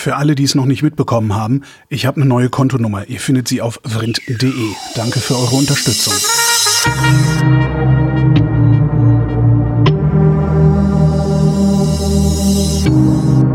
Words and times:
Für 0.00 0.14
alle, 0.14 0.36
die 0.36 0.44
es 0.44 0.54
noch 0.54 0.64
nicht 0.64 0.84
mitbekommen 0.84 1.34
haben, 1.34 1.62
ich 1.88 2.06
habe 2.06 2.20
eine 2.20 2.26
neue 2.26 2.50
Kontonummer. 2.50 3.08
Ihr 3.08 3.18
findet 3.18 3.48
sie 3.48 3.60
auf 3.60 3.80
vrind.de. 3.82 4.52
Danke 4.94 5.18
für 5.18 5.34
eure 5.34 5.56
Unterstützung. 5.56 6.12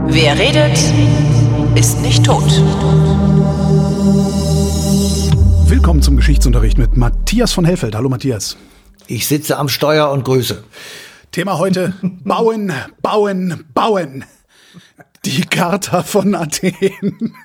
Wer 0.09 0.37
redet, 0.37 0.77
ist 1.75 2.01
nicht 2.01 2.25
tot. 2.25 2.52
Willkommen 5.70 6.02
zum 6.02 6.18
Geschichtsunterricht 6.18 6.78
mit 6.78 6.98
Matthias 6.98 7.54
von 7.54 7.64
Hellfeld. 7.64 7.96
Hallo 7.96 8.10
Matthias. 8.10 8.57
Ich 9.07 9.28
sitze 9.28 9.57
am 9.57 9.70
Steuer 9.70 10.12
und 10.12 10.25
grüße. 10.25 10.62
Thema 11.32 11.57
heute: 11.57 11.94
Bauen, 12.02 12.73
Bauen, 13.02 13.64
Bauen. 13.73 14.25
Die 15.25 15.41
Charta 15.45 16.03
von 16.03 16.35
Athen. 16.35 17.35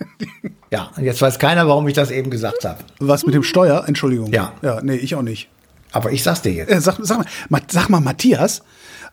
Ja, 0.70 0.90
und 0.96 1.04
jetzt 1.04 1.22
weiß 1.22 1.38
keiner, 1.38 1.66
warum 1.68 1.88
ich 1.88 1.94
das 1.94 2.10
eben 2.10 2.30
gesagt 2.30 2.64
habe. 2.64 2.78
Was 2.98 3.24
mit 3.24 3.34
dem 3.34 3.42
Steuer? 3.42 3.84
Entschuldigung. 3.86 4.32
Ja. 4.32 4.52
Ja, 4.62 4.80
nee, 4.82 4.96
ich 4.96 5.14
auch 5.14 5.22
nicht. 5.22 5.48
Aber 5.92 6.12
ich 6.12 6.22
sag's 6.22 6.42
dir 6.42 6.52
jetzt. 6.52 6.70
Äh, 6.70 6.80
sag, 6.80 6.98
sag, 7.00 7.24
mal, 7.48 7.62
sag 7.68 7.88
mal, 7.88 8.00
Matthias, 8.00 8.62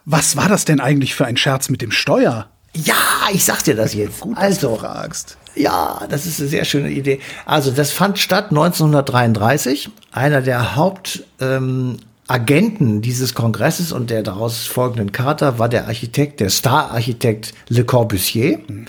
was 0.04 0.36
war 0.36 0.50
das 0.50 0.66
denn 0.66 0.80
eigentlich 0.80 1.16
für 1.16 1.26
ein 1.26 1.38
Scherz 1.38 1.70
mit 1.70 1.82
dem 1.82 1.92
Steuer? 1.92 2.48
Ja, 2.74 2.96
ich 3.32 3.46
sag 3.46 3.64
dir 3.64 3.76
das 3.76 3.94
jetzt. 3.94 4.20
Gut, 4.20 4.38
also, 4.38 4.70
dass 4.70 4.80
du 4.80 4.82
fragst. 4.82 5.38
Ja, 5.56 6.02
das 6.10 6.26
ist 6.26 6.42
eine 6.42 6.50
sehr 6.50 6.66
schöne 6.66 6.90
Idee. 6.90 7.22
Also, 7.46 7.72
das 7.72 7.92
fand 7.92 8.20
statt 8.20 8.48
1933. 8.50 9.90
Einer 10.12 10.42
der 10.42 10.76
Hauptagenten 10.76 11.26
ähm, 11.40 12.00
dieses 12.28 13.36
Kongresses 13.36 13.92
und 13.92 14.10
der 14.10 14.24
daraus 14.24 14.66
folgenden 14.66 15.12
Charta 15.12 15.60
war 15.60 15.70
der 15.70 15.88
Architekt, 15.88 16.40
der 16.40 16.50
Star-Architekt 16.50 17.54
Le 17.70 17.84
Corbusier. 17.84 18.60
Mhm. 18.68 18.88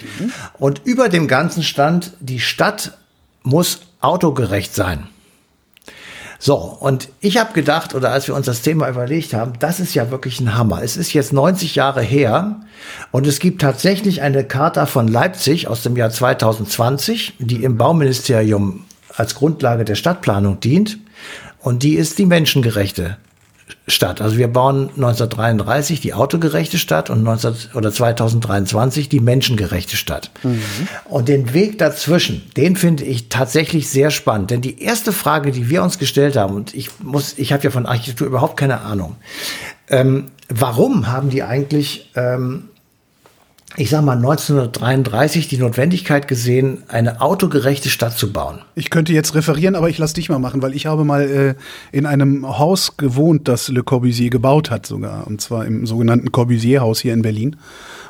Und 0.59 0.83
über 0.85 1.09
dem 1.09 1.29
Ganzen 1.29 1.63
stand, 1.63 2.13
die 2.21 2.41
Stadt 2.41 2.97
muss 3.43 3.83
autogerecht 4.01 4.75
sein. 4.75 5.09
So, 6.39 6.57
und 6.57 7.09
ich 7.21 7.39
habe 7.39 7.53
gedacht, 7.55 7.95
oder 7.95 8.11
als 8.11 8.29
wir 8.29 8.35
uns 8.35 8.47
das 8.47 8.63
Thema 8.63 8.89
überlegt 8.89 9.33
haben, 9.33 9.55
das 9.59 9.81
ist 9.81 9.95
ja 9.95 10.11
wirklich 10.11 10.41
ein 10.41 10.55
Hammer. 10.55 10.83
Es 10.83 10.97
ist 10.97 11.13
jetzt 11.13 11.33
90 11.33 11.75
Jahre 11.75 12.03
her 12.03 12.61
und 13.11 13.27
es 13.27 13.39
gibt 13.39 13.61
tatsächlich 13.61 14.21
eine 14.23 14.45
Charta 14.45 14.87
von 14.87 15.09
Leipzig 15.09 15.69
aus 15.69 15.83
dem 15.83 15.97
Jahr 15.97 16.11
2020, 16.11 17.35
die 17.39 17.65
im 17.65 17.79
Bauministerium 17.79 18.85
als 19.15 19.35
Grundlage 19.35 19.85
der 19.85 19.95
Stadtplanung 19.95 20.61
dient. 20.61 20.99
Und 21.61 21.83
die 21.83 21.95
ist 21.95 22.19
die 22.19 22.27
menschengerechte 22.27 23.17
Stadt. 23.89 24.21
Also 24.21 24.37
wir 24.37 24.49
bauen 24.49 24.91
1933 24.97 26.01
die 26.01 26.15
autogerechte 26.15 26.79
Stadt 26.79 27.11
und 27.11 27.23
19, 27.23 27.55
oder 27.75 27.93
2023 27.93 29.09
die 29.09 29.21
menschengerechte 29.21 29.97
Stadt. 29.97 30.31
Mhm. 30.43 30.63
Und 31.05 31.29
den 31.29 31.53
Weg 31.53 31.79
dazwischen, 31.79 32.43
den 32.57 32.77
finde 32.77 33.05
ich 33.05 33.29
tatsächlich 33.29 33.89
sehr 33.89 34.11
spannend. 34.11 34.51
Denn 34.51 34.61
die 34.61 34.83
erste 34.83 35.13
Frage, 35.13 35.53
die 35.53 35.69
wir 35.69 35.83
uns 35.83 35.99
gestellt 35.99 36.37
haben, 36.37 36.55
und 36.55 36.75
ich 36.75 36.91
muss, 37.01 37.39
ich 37.39 37.53
habe 37.53 37.63
ja 37.65 37.71
von 37.71 37.87
Architektur 37.87 38.27
überhaupt 38.27 38.57
keine 38.57 38.81
Ahnung, 38.81 39.17
ähm, 39.89 40.27
warum 40.49 41.09
haben 41.09 41.31
die 41.31 41.43
eigentlich 41.43 42.11
ähm, 42.15 42.71
ich 43.75 43.91
sag 43.91 44.05
mal, 44.05 44.17
1933 44.17 45.49
die 45.49 45.59
Notwendigkeit 45.59 46.29
gesehen, 46.29 46.85
eine 46.89 47.21
autogerechte 47.21 47.91
Stadt 47.91 48.17
zu 48.17 48.33
bauen. 48.33 48.61
Ich 48.75 48.91
könnte 48.91 49.13
jetzt 49.13 49.35
referieren, 49.35 49.75
aber 49.75 49.89
ich 49.89 49.99
lasse 49.99 50.15
dich 50.15 50.29
mal 50.29 50.39
machen, 50.39 50.63
weil 50.63 50.75
ich 50.75 50.87
habe 50.87 51.05
mal 51.05 51.23
äh, 51.29 51.55
in 51.91 52.07
einem 52.07 52.47
Haus 52.59 52.97
gewohnt, 52.97 53.49
das 53.49 53.69
Le 53.69 53.83
Corbusier 53.83 54.31
gebaut 54.31 54.71
hat 54.71 54.87
sogar, 54.87 55.27
und 55.27 55.41
zwar 55.41 55.67
im 55.67 55.87
sogenannten 55.87 56.31
Corbusier-Haus 56.31 57.01
hier 57.01 57.13
in 57.13 57.23
Berlin 57.23 57.57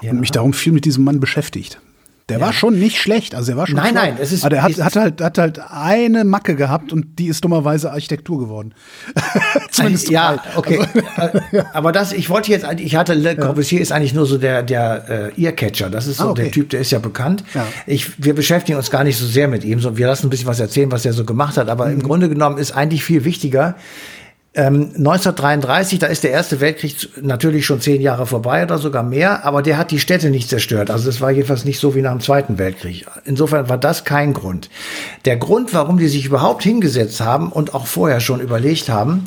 ja. 0.02 0.10
und 0.10 0.20
mich 0.20 0.30
darum 0.30 0.52
viel 0.52 0.72
mit 0.72 0.84
diesem 0.84 1.04
Mann 1.04 1.20
beschäftigt. 1.20 1.80
Der 2.28 2.41
ja. 2.41 2.46
war 2.46 2.52
schon 2.52 2.77
nicht 2.77 3.00
schlecht, 3.00 3.36
also 3.36 3.52
er 3.52 3.56
war 3.56 3.69
schon 3.69 3.77
Nein, 3.77 3.92
schlau. 3.92 4.00
nein, 4.00 4.16
es 4.20 4.32
ist 4.32 4.42
aber 4.42 4.50
der 4.50 4.62
hat, 4.64 4.72
hat, 4.80 4.96
halt 4.96 5.20
hat 5.20 5.38
halt 5.38 5.60
eine 5.70 6.24
Macke 6.24 6.56
gehabt 6.56 6.92
und 6.92 7.20
die 7.20 7.28
ist 7.28 7.44
dummerweise 7.44 7.92
Architektur 7.92 8.41
geworden. 8.41 8.74
Zumindest 9.70 10.10
ja, 10.10 10.42
okay. 10.56 10.81
Also, 11.14 11.38
aber 11.72 11.92
das 11.92 12.12
ich 12.12 12.28
wollte 12.28 12.50
jetzt 12.50 12.66
ich 12.78 12.97
hatte 12.97 13.14
Le 13.14 13.37
Corbusier 13.37 13.78
ja. 13.78 13.82
ist 13.82 13.92
eigentlich 13.92 14.12
nur 14.12 14.26
so 14.26 14.38
der 14.38 14.64
der 14.64 15.32
äh, 15.37 15.41
Earcatcher, 15.44 15.88
das 15.88 16.09
ist 16.09 16.16
so 16.16 16.25
ah, 16.25 16.31
okay. 16.31 16.42
der 16.42 16.50
Typ, 16.50 16.70
der 16.70 16.81
ist 16.81 16.91
ja 16.91 16.98
bekannt. 16.98 17.44
Ja. 17.54 17.64
Ich 17.87 18.20
wir 18.20 18.34
beschäftigen 18.34 18.76
uns 18.76 18.91
gar 18.91 19.04
nicht 19.04 19.19
so 19.19 19.26
sehr 19.26 19.47
mit 19.47 19.64
ihm, 19.64 19.78
so 19.78 19.97
wir 19.97 20.08
lassen 20.08 20.26
ein 20.26 20.31
bisschen 20.31 20.48
was 20.48 20.58
erzählen, 20.58 20.91
was 20.91 21.06
er 21.06 21.12
so 21.12 21.25
gemacht 21.25 21.56
hat, 21.56 21.69
aber 21.69 21.87
mhm. 21.87 21.93
im 21.93 22.03
Grunde 22.03 22.28
genommen 22.28 22.58
ist 22.58 22.72
eigentlich 22.72 23.04
viel 23.04 23.25
wichtiger 23.25 23.76
ähm, 24.56 24.93
1933, 24.97 25.99
da 25.99 26.06
ist 26.06 26.25
der 26.25 26.31
Erste 26.31 26.61
Weltkrieg 26.61 27.11
natürlich 27.22 27.67
schon 27.67 27.83
zehn 27.83 28.00
Jahre 28.00 28.27
vorbei 28.27 28.62
oder 28.65 28.78
sogar 28.78 29.03
mehr, 29.03 29.44
aber 29.44 29.61
der 29.61 29.77
hat 29.77 29.91
die 29.91 29.99
Städte 29.99 30.31
nicht 30.31 30.49
zerstört. 30.49 30.91
Also 30.91 31.05
das 31.06 31.21
war 31.21 31.31
jedenfalls 31.31 31.67
nicht 31.67 31.78
so 31.78 31.94
wie 31.94 32.00
nach 32.00 32.12
dem 32.12 32.21
Zweiten 32.21 32.59
Weltkrieg. 32.59 33.05
Insofern 33.27 33.69
war 33.69 33.77
das 33.77 34.05
kein 34.05 34.33
Grund. 34.33 34.71
Der 35.27 35.37
Grund, 35.37 35.75
warum 35.75 35.99
die 35.99 36.09
sich 36.09 36.25
überhaupt 36.25 36.62
hingesetzt 36.62 37.21
haben 37.21 37.53
und 37.53 37.75
auch 37.75 37.87
vorher 37.87 38.21
schon 38.21 38.41
überlegt 38.41 38.89
haben, 38.89 39.27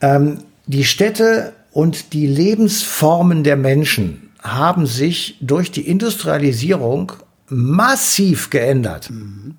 ähm, 0.00 0.38
die 0.66 0.84
Städte 0.84 1.52
und 1.72 2.12
die 2.12 2.28
Lebensformen 2.28 3.42
der 3.42 3.56
Menschen 3.56 4.30
haben 4.40 4.86
sich 4.86 5.36
durch 5.40 5.72
die 5.72 5.88
Industrialisierung 5.88 7.12
massiv 7.48 8.50
geändert. 8.50 9.10
Mhm. 9.10 9.56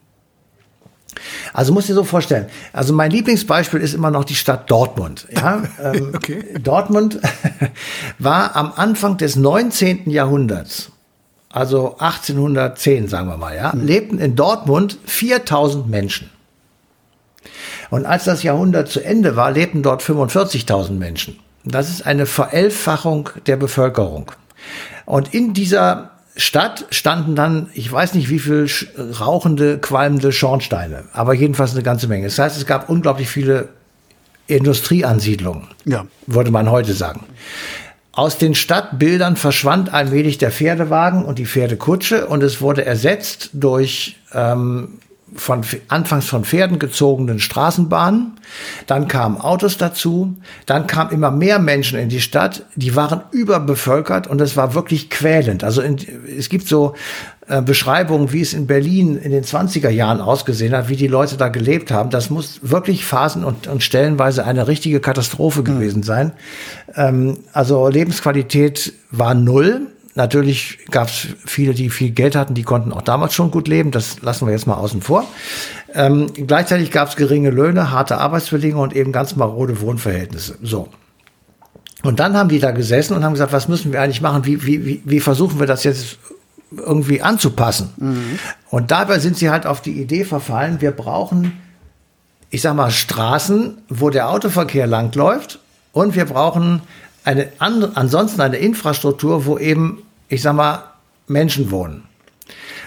Also 1.53 1.73
musst 1.73 1.89
dir 1.89 1.93
so 1.93 2.03
vorstellen. 2.03 2.47
Also 2.73 2.93
mein 2.93 3.11
Lieblingsbeispiel 3.11 3.79
ist 3.79 3.93
immer 3.93 4.11
noch 4.11 4.23
die 4.23 4.35
Stadt 4.35 4.69
Dortmund. 4.69 5.27
Ja? 5.31 5.63
Ähm, 5.81 6.13
okay. 6.15 6.43
Dortmund 6.61 7.19
war 8.19 8.55
am 8.55 8.71
Anfang 8.75 9.17
des 9.17 9.35
19. 9.35 10.09
Jahrhunderts, 10.09 10.91
also 11.51 11.97
1810 11.97 13.07
sagen 13.07 13.27
wir 13.27 13.37
mal, 13.37 13.55
ja, 13.55 13.73
mhm. 13.73 13.85
lebten 13.85 14.19
in 14.19 14.35
Dortmund 14.35 14.97
4000 15.05 15.87
Menschen. 15.89 16.29
Und 17.89 18.05
als 18.05 18.23
das 18.23 18.43
Jahrhundert 18.43 18.89
zu 18.89 19.03
Ende 19.03 19.35
war, 19.35 19.51
lebten 19.51 19.83
dort 19.83 20.01
45.000 20.01 20.91
Menschen. 20.91 21.39
Das 21.65 21.89
ist 21.89 22.05
eine 22.05 22.25
Verelfachung 22.25 23.29
der 23.47 23.57
Bevölkerung. 23.57 24.31
Und 25.05 25.33
in 25.33 25.53
dieser 25.53 26.11
Stadt 26.37 26.85
standen 26.89 27.35
dann, 27.35 27.69
ich 27.73 27.89
weiß 27.89 28.13
nicht 28.13 28.29
wie 28.29 28.39
viel 28.39 28.67
rauchende, 29.19 29.77
qualmende 29.77 30.31
Schornsteine, 30.31 31.05
aber 31.13 31.33
jedenfalls 31.33 31.73
eine 31.73 31.83
ganze 31.83 32.07
Menge. 32.07 32.25
Das 32.25 32.37
heißt, 32.37 32.57
es 32.57 32.65
gab 32.65 32.89
unglaublich 32.89 33.29
viele 33.29 33.69
Industrieansiedlungen, 34.47 35.69
ja. 35.85 36.05
würde 36.27 36.51
man 36.51 36.69
heute 36.69 36.93
sagen. 36.93 37.25
Aus 38.11 38.37
den 38.37 38.55
Stadtbildern 38.55 39.35
verschwand 39.35 39.93
allmählich 39.93 40.37
der 40.37 40.51
Pferdewagen 40.51 41.25
und 41.25 41.39
die 41.39 41.45
Pferdekutsche 41.45 42.27
und 42.27 42.43
es 42.43 42.61
wurde 42.61 42.85
ersetzt 42.85 43.49
durch 43.53 44.17
ähm, 44.33 44.99
von 45.35 45.61
anfangs 45.87 46.25
von 46.25 46.45
Pferden 46.45 46.79
gezogenen 46.79 47.39
Straßenbahnen, 47.39 48.33
dann 48.87 49.07
kamen 49.07 49.37
Autos 49.37 49.77
dazu, 49.77 50.35
dann 50.65 50.87
kamen 50.87 51.11
immer 51.11 51.31
mehr 51.31 51.59
Menschen 51.59 51.99
in 51.99 52.09
die 52.09 52.21
Stadt, 52.21 52.63
die 52.75 52.95
waren 52.95 53.21
überbevölkert 53.31 54.27
und 54.27 54.41
es 54.41 54.55
war 54.57 54.73
wirklich 54.73 55.09
quälend. 55.09 55.63
Also 55.63 55.81
in, 55.81 55.97
es 56.37 56.49
gibt 56.49 56.67
so 56.67 56.95
äh, 57.47 57.61
Beschreibungen, 57.61 58.33
wie 58.33 58.41
es 58.41 58.53
in 58.53 58.65
Berlin 58.65 59.17
in 59.17 59.31
den 59.31 59.43
20er 59.43 59.89
Jahren 59.89 60.19
ausgesehen 60.19 60.75
hat, 60.75 60.89
wie 60.89 60.95
die 60.95 61.07
Leute 61.07 61.37
da 61.37 61.49
gelebt 61.49 61.91
haben. 61.91 62.09
Das 62.09 62.31
muss 62.31 62.59
wirklich 62.63 63.05
phasen 63.05 63.43
und, 63.43 63.67
und 63.67 63.83
stellenweise 63.83 64.45
eine 64.45 64.67
richtige 64.67 64.99
Katastrophe 64.99 65.59
mhm. 65.59 65.65
gewesen 65.65 66.03
sein. 66.03 66.31
Ähm, 66.95 67.37
also 67.53 67.87
Lebensqualität 67.87 68.93
war 69.11 69.35
null. 69.35 69.87
Natürlich 70.17 70.79
gab 70.91 71.09
es 71.09 71.27
viele, 71.45 71.73
die 71.73 71.89
viel 71.89 72.11
Geld 72.11 72.37
hatten, 72.37 72.53
die 72.53 72.63
konnten 72.63 72.93
auch 72.93 73.01
damals 73.01 73.33
schon 73.33 73.51
gut 73.51 73.67
leben. 73.67 73.91
Das 73.91 74.21
lassen 74.21 74.47
wir 74.47 74.53
jetzt 74.53 74.65
mal 74.65 74.75
außen 74.75 75.01
vor. 75.01 75.25
Ähm, 75.93 76.31
gleichzeitig 76.33 76.89
gab 76.89 77.09
es 77.09 77.17
geringe 77.17 77.49
Löhne, 77.49 77.91
harte 77.91 78.17
Arbeitsbedingungen 78.17 78.91
und 78.91 78.95
eben 78.95 79.11
ganz 79.11 79.35
marode 79.35 79.81
Wohnverhältnisse. 79.81 80.57
So. 80.63 80.87
Und 82.01 82.21
dann 82.21 82.37
haben 82.37 82.47
die 82.47 82.59
da 82.59 82.71
gesessen 82.71 83.13
und 83.13 83.25
haben 83.25 83.33
gesagt, 83.33 83.51
was 83.51 83.67
müssen 83.67 83.91
wir 83.91 84.01
eigentlich 84.01 84.21
machen? 84.21 84.45
Wie, 84.45 84.65
wie, 84.65 85.01
wie, 85.03 85.19
versuchen 85.19 85.59
wir 85.59 85.67
das 85.67 85.83
jetzt 85.83 86.17
irgendwie 86.71 87.21
anzupassen? 87.21 87.89
Mhm. 87.97 88.39
Und 88.69 88.91
dabei 88.91 89.19
sind 89.19 89.35
sie 89.35 89.49
halt 89.49 89.65
auf 89.65 89.81
die 89.81 89.99
Idee 89.99 90.23
verfallen, 90.23 90.79
wir 90.79 90.91
brauchen, 90.91 91.59
ich 92.51 92.61
sag 92.61 92.73
mal, 92.75 92.91
Straßen, 92.91 93.79
wo 93.89 94.11
der 94.11 94.29
Autoverkehr 94.29 94.87
langläuft 94.87 95.59
und 95.91 96.15
wir 96.15 96.25
brauchen 96.25 96.83
eine 97.25 97.47
andere, 97.57 97.97
ansonsten 97.97 98.39
eine 98.39 98.57
Infrastruktur, 98.57 99.45
wo 99.45 99.57
eben 99.57 100.03
ich 100.29 100.41
sag 100.41 100.53
mal, 100.53 100.83
Menschen 101.27 101.71
wohnen. 101.71 102.03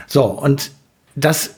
So, 0.07 0.25
und 0.25 0.71
das 1.17 1.51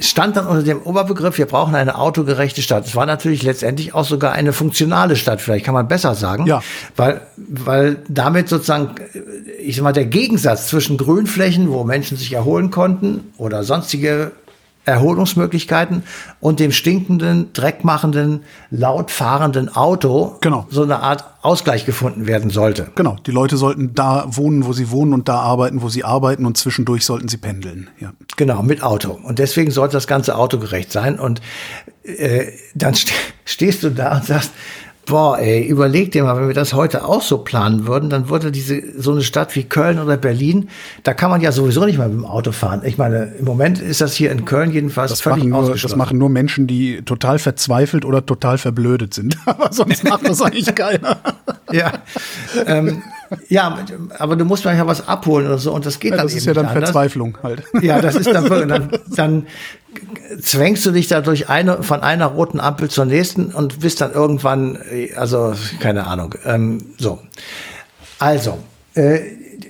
stand 0.00 0.36
dann 0.36 0.46
unter 0.46 0.62
dem 0.62 0.82
Oberbegriff, 0.82 1.38
wir 1.38 1.46
brauchen 1.46 1.74
eine 1.74 1.96
autogerechte 1.96 2.60
Stadt. 2.60 2.86
Es 2.86 2.96
war 2.96 3.06
natürlich 3.06 3.42
letztendlich 3.42 3.94
auch 3.94 4.04
sogar 4.04 4.32
eine 4.32 4.52
funktionale 4.52 5.14
Stadt, 5.14 5.40
vielleicht 5.40 5.64
kann 5.64 5.74
man 5.74 5.86
besser 5.86 6.14
sagen, 6.14 6.46
ja. 6.46 6.60
weil, 6.96 7.20
weil 7.36 7.98
damit 8.08 8.48
sozusagen, 8.48 8.96
ich 9.60 9.76
sag 9.76 9.84
mal, 9.84 9.92
der 9.92 10.06
Gegensatz 10.06 10.66
zwischen 10.66 10.96
Grünflächen, 10.96 11.70
wo 11.70 11.84
Menschen 11.84 12.16
sich 12.16 12.32
erholen 12.32 12.70
konnten 12.70 13.32
oder 13.38 13.62
sonstige 13.62 14.32
Erholungsmöglichkeiten 14.84 16.02
und 16.40 16.60
dem 16.60 16.72
stinkenden, 16.72 17.52
dreckmachenden, 17.52 18.44
laut 18.70 19.10
fahrenden 19.10 19.74
Auto 19.74 20.36
genau. 20.40 20.66
so 20.70 20.82
eine 20.82 21.00
Art 21.00 21.24
Ausgleich 21.42 21.84
gefunden 21.84 22.26
werden 22.26 22.50
sollte. 22.50 22.90
Genau, 22.94 23.16
die 23.26 23.30
Leute 23.30 23.56
sollten 23.56 23.94
da 23.94 24.24
wohnen, 24.28 24.64
wo 24.64 24.72
sie 24.72 24.90
wohnen 24.90 25.12
und 25.12 25.28
da 25.28 25.40
arbeiten, 25.40 25.82
wo 25.82 25.88
sie 25.88 26.02
arbeiten 26.02 26.46
und 26.46 26.56
zwischendurch 26.56 27.04
sollten 27.04 27.28
sie 27.28 27.36
pendeln. 27.36 27.90
Ja. 28.00 28.12
Genau, 28.36 28.62
mit 28.62 28.82
Auto. 28.82 29.18
Und 29.22 29.38
deswegen 29.38 29.70
sollte 29.70 29.92
das 29.92 30.06
Ganze 30.06 30.36
autogerecht 30.36 30.90
sein. 30.90 31.18
Und 31.18 31.42
äh, 32.02 32.46
dann 32.74 32.94
st 32.94 33.12
stehst 33.44 33.82
du 33.82 33.90
da 33.90 34.16
und 34.16 34.24
sagst, 34.24 34.52
Boah, 35.06 35.38
ey, 35.38 35.66
überleg 35.66 36.12
dir 36.12 36.24
mal, 36.24 36.36
wenn 36.36 36.48
wir 36.48 36.54
das 36.54 36.72
heute 36.72 37.04
auch 37.04 37.20
so 37.20 37.38
planen 37.38 37.86
würden, 37.86 38.08
dann 38.08 38.30
würde 38.30 38.50
diese, 38.50 38.82
so 39.00 39.12
eine 39.12 39.22
Stadt 39.22 39.54
wie 39.54 39.64
Köln 39.64 39.98
oder 39.98 40.16
Berlin, 40.16 40.70
da 41.02 41.12
kann 41.12 41.30
man 41.30 41.40
ja 41.40 41.52
sowieso 41.52 41.84
nicht 41.84 41.98
mal 41.98 42.08
mit 42.08 42.18
dem 42.18 42.24
Auto 42.24 42.52
fahren. 42.52 42.82
Ich 42.84 42.96
meine, 42.96 43.34
im 43.38 43.44
Moment 43.44 43.80
ist 43.80 44.00
das 44.00 44.14
hier 44.14 44.30
in 44.30 44.44
Köln 44.44 44.70
jedenfalls 44.70 45.10
das 45.10 45.20
völlig 45.20 45.44
machen 45.44 45.66
nur, 45.66 45.76
Das 45.76 45.96
machen 45.96 46.18
nur 46.18 46.30
Menschen, 46.30 46.66
die 46.66 47.02
total 47.02 47.38
verzweifelt 47.38 48.04
oder 48.04 48.24
total 48.24 48.56
verblödet 48.56 49.12
sind. 49.12 49.36
aber 49.46 49.72
sonst 49.72 50.04
macht 50.04 50.26
das 50.26 50.40
eigentlich 50.40 50.74
keiner. 50.74 51.18
ja. 51.70 51.92
Ähm, 52.66 53.02
ja, 53.48 53.78
aber 54.18 54.36
du 54.36 54.44
musst 54.44 54.64
manchmal 54.64 54.86
was 54.86 55.06
abholen 55.08 55.46
oder 55.46 55.58
so 55.58 55.72
und 55.72 55.86
das 55.86 55.98
geht 56.00 56.12
ja, 56.12 56.16
dann 56.18 56.26
das 56.26 56.32
eben 56.32 56.38
ist 56.38 56.46
ja 56.46 56.54
dann 56.54 56.66
anders. 56.66 56.90
Verzweiflung 56.90 57.38
halt. 57.42 57.62
Ja, 57.80 58.00
das 58.00 58.16
ist 58.16 58.32
dann, 58.32 58.68
dann, 58.68 58.90
dann 59.16 59.46
zwängst 60.40 60.84
du 60.86 60.90
dich 60.90 61.08
da 61.08 61.20
durch 61.20 61.48
eine, 61.48 61.82
von 61.82 62.02
einer 62.02 62.26
roten 62.26 62.60
Ampel 62.60 62.90
zur 62.90 63.04
nächsten 63.04 63.46
und 63.46 63.80
bist 63.80 64.00
dann 64.00 64.12
irgendwann, 64.12 64.78
also 65.16 65.54
keine 65.80 66.06
Ahnung, 66.06 66.34
ähm, 66.44 66.78
so. 66.98 67.20
Also, 68.18 68.58
äh, 68.94 69.20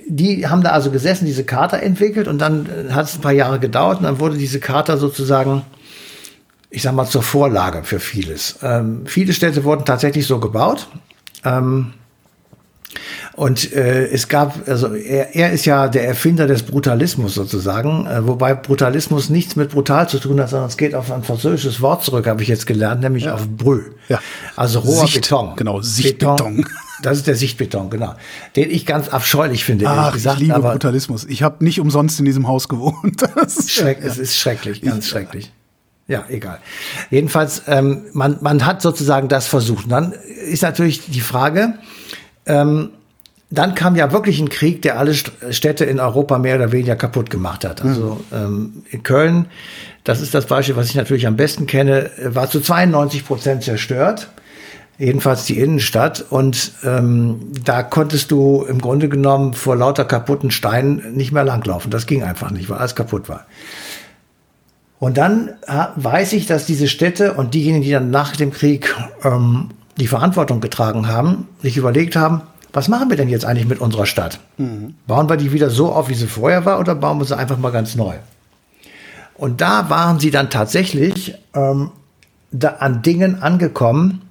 die 0.07 0.47
haben 0.47 0.61
da 0.61 0.71
also 0.71 0.91
gesessen, 0.91 1.25
diese 1.25 1.43
Charta 1.43 1.77
entwickelt 1.77 2.27
und 2.27 2.39
dann 2.39 2.67
äh, 2.67 2.93
hat 2.93 3.05
es 3.05 3.15
ein 3.15 3.21
paar 3.21 3.31
Jahre 3.31 3.59
gedauert 3.59 3.99
und 3.99 4.03
dann 4.03 4.19
wurde 4.19 4.37
diese 4.37 4.59
Charta 4.59 4.97
sozusagen, 4.97 5.63
ich 6.69 6.81
sag 6.81 6.93
mal, 6.93 7.05
zur 7.05 7.23
Vorlage 7.23 7.83
für 7.83 7.99
vieles. 7.99 8.59
Ähm, 8.61 9.03
viele 9.05 9.33
Städte 9.33 9.63
wurden 9.63 9.85
tatsächlich 9.85 10.27
so 10.27 10.39
gebaut. 10.39 10.87
Ähm, 11.43 11.93
und 13.35 13.73
äh, 13.73 14.07
es 14.07 14.29
gab, 14.29 14.67
also 14.67 14.93
er, 14.93 15.35
er 15.35 15.51
ist 15.51 15.65
ja 15.65 15.89
der 15.89 16.07
Erfinder 16.07 16.47
des 16.47 16.63
Brutalismus 16.63 17.35
sozusagen, 17.35 18.07
äh, 18.07 18.25
wobei 18.25 18.53
Brutalismus 18.53 19.29
nichts 19.29 19.57
mit 19.57 19.71
brutal 19.71 20.07
zu 20.07 20.19
tun 20.19 20.39
hat, 20.39 20.49
sondern 20.49 20.69
es 20.69 20.77
geht 20.77 20.95
auf 20.95 21.11
ein 21.11 21.23
französisches 21.23 21.81
Wort 21.81 22.03
zurück, 22.03 22.27
habe 22.27 22.41
ich 22.41 22.47
jetzt 22.47 22.65
gelernt, 22.65 23.01
nämlich 23.01 23.25
ja. 23.25 23.33
auf 23.33 23.45
Brü. 23.49 23.81
Ja. 24.07 24.21
Also 24.55 24.79
roher 24.79 25.07
Sicht, 25.07 25.15
Beton. 25.15 25.55
Genau, 25.57 25.81
Sichtbeton. 25.81 26.57
Beton. 26.57 26.65
Das 27.01 27.17
ist 27.17 27.27
der 27.27 27.35
Sichtbeton, 27.35 27.89
genau. 27.89 28.15
Den 28.55 28.71
ich 28.71 28.85
ganz 28.85 29.09
abscheulich 29.09 29.65
finde. 29.65 29.85
Ach, 29.89 30.13
gesagt, 30.13 30.39
ich 30.39 30.47
liebe 30.47 30.61
Brutalismus. 30.61 31.25
Ich 31.25 31.43
habe 31.43 31.61
nicht 31.63 31.81
umsonst 31.81 32.17
in 32.19 32.25
diesem 32.25 32.47
Haus 32.47 32.69
gewohnt. 32.69 33.21
Das 33.35 33.69
schreck, 33.69 33.99
ja. 33.99 34.07
Es 34.07 34.17
ist 34.17 34.37
schrecklich, 34.37 34.81
ganz 34.81 35.07
schrecklich. 35.07 35.51
Ja, 36.07 36.23
egal. 36.29 36.59
Jedenfalls, 37.09 37.63
ähm, 37.67 38.05
man, 38.13 38.37
man 38.39 38.65
hat 38.65 38.81
sozusagen 38.81 39.27
das 39.27 39.47
versucht. 39.47 39.85
Und 39.85 39.89
dann 39.89 40.13
ist 40.13 40.63
natürlich 40.63 41.07
die 41.07 41.19
Frage, 41.19 41.73
ähm, 42.45 42.91
dann 43.57 43.75
kam 43.75 43.95
ja 43.95 44.11
wirklich 44.11 44.39
ein 44.39 44.49
Krieg, 44.49 44.81
der 44.81 44.97
alle 44.99 45.13
Städte 45.13 45.85
in 45.85 45.99
Europa 45.99 46.37
mehr 46.37 46.55
oder 46.55 46.71
weniger 46.71 46.95
kaputt 46.95 47.29
gemacht 47.29 47.65
hat. 47.65 47.83
Also 47.83 48.21
mhm. 48.31 48.37
ähm, 48.37 48.83
in 48.89 49.03
Köln, 49.03 49.47
das 50.03 50.21
ist 50.21 50.33
das 50.33 50.45
Beispiel, 50.45 50.75
was 50.75 50.89
ich 50.89 50.95
natürlich 50.95 51.27
am 51.27 51.35
besten 51.35 51.67
kenne, 51.67 52.11
war 52.23 52.49
zu 52.49 52.59
92 52.59 53.25
Prozent 53.25 53.63
zerstört. 53.63 54.29
Jedenfalls 54.97 55.45
die 55.45 55.59
Innenstadt. 55.59 56.25
Und 56.29 56.71
ähm, 56.83 57.51
da 57.63 57.83
konntest 57.83 58.31
du 58.31 58.63
im 58.63 58.79
Grunde 58.79 59.09
genommen 59.09 59.53
vor 59.53 59.75
lauter 59.75 60.05
kaputten 60.05 60.51
Steinen 60.51 61.15
nicht 61.15 61.31
mehr 61.31 61.43
langlaufen. 61.43 61.91
Das 61.91 62.05
ging 62.05 62.23
einfach 62.23 62.51
nicht, 62.51 62.69
weil 62.69 62.77
alles 62.77 62.95
kaputt 62.95 63.27
war. 63.27 63.45
Und 64.99 65.17
dann 65.17 65.51
weiß 65.97 66.33
ich, 66.33 66.45
dass 66.45 66.65
diese 66.65 66.87
Städte 66.87 67.33
und 67.33 67.53
diejenigen, 67.53 67.83
die 67.83 67.91
dann 67.91 68.09
nach 68.11 68.35
dem 68.35 68.51
Krieg 68.51 68.95
ähm, 69.23 69.69
die 69.97 70.07
Verantwortung 70.07 70.61
getragen 70.61 71.07
haben, 71.07 71.47
sich 71.61 71.77
überlegt 71.77 72.15
haben, 72.15 72.41
was 72.75 72.89
machen 72.89 73.09
wir 73.09 73.15
denn 73.15 73.29
jetzt 73.29 73.45
eigentlich 73.45 73.67
mit 73.67 73.79
unserer 73.79 74.05
Stadt? 74.05 74.39
Mhm. 74.57 74.95
Bauen 75.07 75.29
wir 75.29 75.37
die 75.37 75.53
wieder 75.53 75.69
so 75.69 75.93
auf, 75.93 76.09
wie 76.09 76.13
sie 76.13 76.27
vorher 76.27 76.65
war, 76.65 76.79
oder 76.79 76.93
bauen 76.93 77.19
wir 77.19 77.25
sie 77.25 77.37
einfach 77.37 77.57
mal 77.57 77.71
ganz 77.71 77.95
neu? 77.95 78.15
Und 79.35 79.61
da 79.61 79.89
waren 79.89 80.19
sie 80.19 80.29
dann 80.29 80.49
tatsächlich 80.49 81.35
ähm, 81.53 81.91
da 82.51 82.69
an 82.79 83.01
Dingen 83.01 83.41
angekommen, 83.41 84.23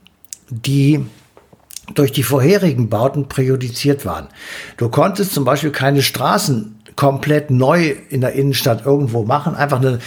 die 0.50 1.06
durch 1.94 2.12
die 2.12 2.22
vorherigen 2.22 2.90
Bauten 2.90 3.28
präjudiziert 3.28 4.04
waren. 4.04 4.28
Du 4.76 4.90
konntest 4.90 5.32
zum 5.32 5.44
Beispiel 5.44 5.70
keine 5.70 6.02
Straßen 6.02 6.78
komplett 6.96 7.50
neu 7.50 7.94
in 8.10 8.20
der 8.20 8.32
Innenstadt 8.32 8.84
irgendwo 8.84 9.24
machen, 9.24 9.54
einfach 9.54 9.80
eine 9.80 10.00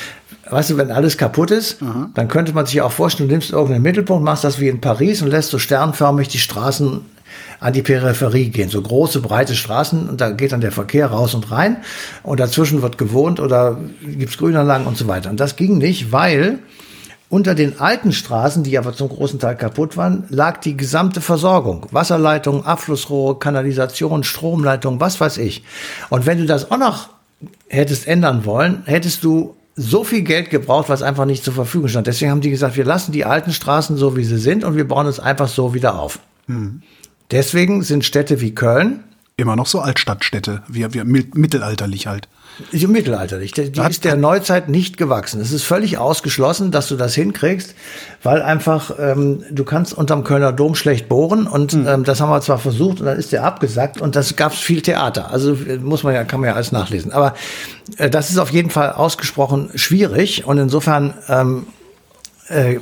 weißt 0.49 0.69
du, 0.69 0.77
wenn 0.77 0.91
alles 0.91 1.17
kaputt 1.17 1.51
ist, 1.51 1.81
Aha. 1.81 2.09
dann 2.13 2.29
könnte 2.29 2.53
man 2.53 2.65
sich 2.65 2.81
auch 2.81 2.91
vorstellen, 2.93 3.27
du 3.27 3.33
nimmst 3.33 3.51
irgendeinen 3.51 3.81
Mittelpunkt, 3.81 4.23
machst 4.23 4.45
das 4.45 4.61
wie 4.61 4.69
in 4.69 4.79
Paris 4.79 5.21
und 5.21 5.27
lässt 5.27 5.49
so 5.49 5.59
sternförmig 5.59 6.29
die 6.29 6.39
Straßen 6.39 7.01
an 7.59 7.73
die 7.73 7.81
Peripherie 7.81 8.49
gehen. 8.49 8.69
So 8.69 8.81
große, 8.81 9.21
breite 9.21 9.55
Straßen 9.55 10.09
und 10.09 10.21
da 10.21 10.31
geht 10.31 10.51
dann 10.51 10.61
der 10.61 10.71
Verkehr 10.71 11.07
raus 11.07 11.33
und 11.33 11.51
rein 11.51 11.77
und 12.23 12.39
dazwischen 12.39 12.81
wird 12.81 12.97
gewohnt 12.97 13.39
oder 13.39 13.79
gibt's 14.01 14.37
Grünanlagen 14.37 14.87
und 14.87 14.97
so 14.97 15.07
weiter. 15.07 15.29
Und 15.29 15.39
das 15.39 15.55
ging 15.55 15.77
nicht, 15.77 16.11
weil 16.11 16.59
unter 17.29 17.55
den 17.55 17.79
alten 17.79 18.13
Straßen, 18.13 18.63
die 18.63 18.77
aber 18.77 18.93
zum 18.93 19.09
großen 19.09 19.39
Teil 19.39 19.57
kaputt 19.57 19.97
waren, 19.97 20.23
lag 20.29 20.61
die 20.61 20.77
gesamte 20.77 21.19
Versorgung. 21.19 21.85
Wasserleitung, 21.91 22.65
Abflussrohre, 22.65 23.37
Kanalisation, 23.37 24.23
Stromleitung, 24.23 24.99
was 25.01 25.19
weiß 25.19 25.37
ich. 25.39 25.63
Und 26.09 26.25
wenn 26.25 26.37
du 26.37 26.45
das 26.45 26.71
auch 26.71 26.77
noch 26.77 27.09
hättest 27.67 28.07
ändern 28.07 28.45
wollen, 28.45 28.83
hättest 28.85 29.23
du 29.23 29.55
so 29.75 30.03
viel 30.03 30.21
Geld 30.21 30.49
gebraucht, 30.49 30.89
was 30.89 31.03
einfach 31.03 31.25
nicht 31.25 31.43
zur 31.43 31.53
Verfügung 31.53 31.89
stand. 31.89 32.07
Deswegen 32.07 32.31
haben 32.31 32.41
die 32.41 32.49
gesagt, 32.49 32.77
wir 32.77 32.85
lassen 32.85 33.11
die 33.11 33.25
alten 33.25 33.51
Straßen 33.51 33.97
so, 33.97 34.15
wie 34.15 34.23
sie 34.23 34.39
sind 34.39 34.63
und 34.63 34.75
wir 34.75 34.87
bauen 34.87 35.05
es 35.05 35.19
einfach 35.19 35.47
so 35.47 35.73
wieder 35.73 35.99
auf. 35.99 36.19
Hm. 36.47 36.81
Deswegen 37.31 37.83
sind 37.83 38.05
Städte 38.05 38.41
wie 38.41 38.55
Köln 38.55 39.03
immer 39.39 39.55
noch 39.55 39.67
so 39.67 39.79
Altstadtstädte, 39.79 40.63
wie, 40.67 40.91
wie 40.93 41.03
mittelalterlich 41.03 42.07
halt. 42.07 42.27
Mittelalterlich. 42.71 43.51
Die, 43.51 43.71
die 43.71 43.81
ist 43.81 44.03
der 44.03 44.15
Neuzeit 44.15 44.67
nicht 44.67 44.97
gewachsen. 44.97 45.39
Es 45.39 45.51
ist 45.51 45.61
völlig 45.61 45.99
ausgeschlossen, 45.99 46.71
dass 46.71 46.87
du 46.87 46.95
das 46.95 47.13
hinkriegst, 47.13 47.75
weil 48.23 48.41
einfach 48.41 48.91
ähm, 48.99 49.43
du 49.51 49.63
kannst 49.63 49.93
unterm 49.93 50.23
Kölner 50.23 50.51
Dom 50.51 50.73
schlecht 50.73 51.07
bohren 51.07 51.45
und 51.45 51.73
hm. 51.73 51.87
ähm, 51.87 52.03
das 52.03 52.19
haben 52.19 52.31
wir 52.31 52.41
zwar 52.41 52.57
versucht 52.57 52.99
und 52.99 53.05
dann 53.05 53.19
ist 53.19 53.31
der 53.31 53.43
abgesackt 53.43 54.01
und 54.01 54.15
das 54.15 54.35
gab 54.35 54.53
es 54.53 54.59
viel 54.59 54.81
Theater. 54.81 55.29
Also 55.29 55.53
äh, 55.53 55.77
muss 55.77 56.01
man 56.01 56.15
ja 56.15 56.23
kann 56.23 56.39
man 56.39 56.47
ja 56.47 56.55
alles 56.55 56.71
nachlesen. 56.71 57.11
Aber 57.11 57.35
äh, 57.97 58.09
das 58.09 58.31
ist 58.31 58.39
auf 58.39 58.49
jeden 58.49 58.71
Fall 58.71 58.91
ausgesprochen 58.91 59.69
schwierig 59.75 60.47
und 60.47 60.57
insofern 60.57 61.13
ähm, 61.27 61.67
äh, 62.49 62.79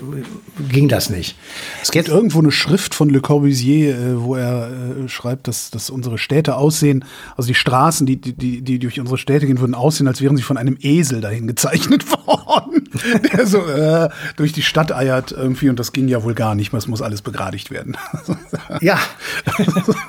ging 0.70 0.88
das 0.88 1.10
nicht. 1.10 1.38
Es 1.82 1.92
gibt 1.92 2.08
irgendwo 2.08 2.40
eine 2.40 2.52
Schrift 2.52 2.94
von 2.94 3.10
Le 3.10 3.22
Corbusier, 3.22 3.98
äh, 3.98 4.22
wo 4.22 4.36
er 4.36 4.70
äh, 4.70 5.10
schreibt, 5.10 5.48
dass, 5.48 5.72
dass 5.72 5.90
unsere 5.90 6.18
Städte 6.18 6.56
aussehen, 6.56 7.06
also 7.36 7.48
die 7.48 7.56
Straßen, 7.56 8.06
die, 8.06 8.18
die, 8.18 8.62
die 8.62 8.80
durch 8.80 9.00
unsere 9.00 9.18
Städte 9.18 9.48
gehen, 9.48 9.60
würden 9.60 9.76
aussehen, 9.76 10.08
als 10.08 10.22
wären 10.22 10.38
sie 10.38 10.44
von 10.44 10.58
einem 10.58 10.78
Esel 10.82 11.22
dahin 11.22 11.48
gezeichnet 11.48 12.06
worden, 12.28 12.90
der 13.34 13.48
so 13.48 13.66
äh, 13.66 14.10
durch 14.36 14.54
die 14.54 14.62
Stadt 14.62 14.92
eiert 14.92 15.32
irgendwie 15.32 15.70
und 15.70 15.80
das 15.80 15.94
ging 15.94 16.08
ja 16.08 16.24
wohl 16.24 16.36
gar 16.36 16.56
nicht, 16.56 16.74
es 16.74 16.88
muss 16.88 17.02
alles 17.02 17.22
begradigt 17.22 17.72
werden. 17.72 17.98
ja, 18.82 19.00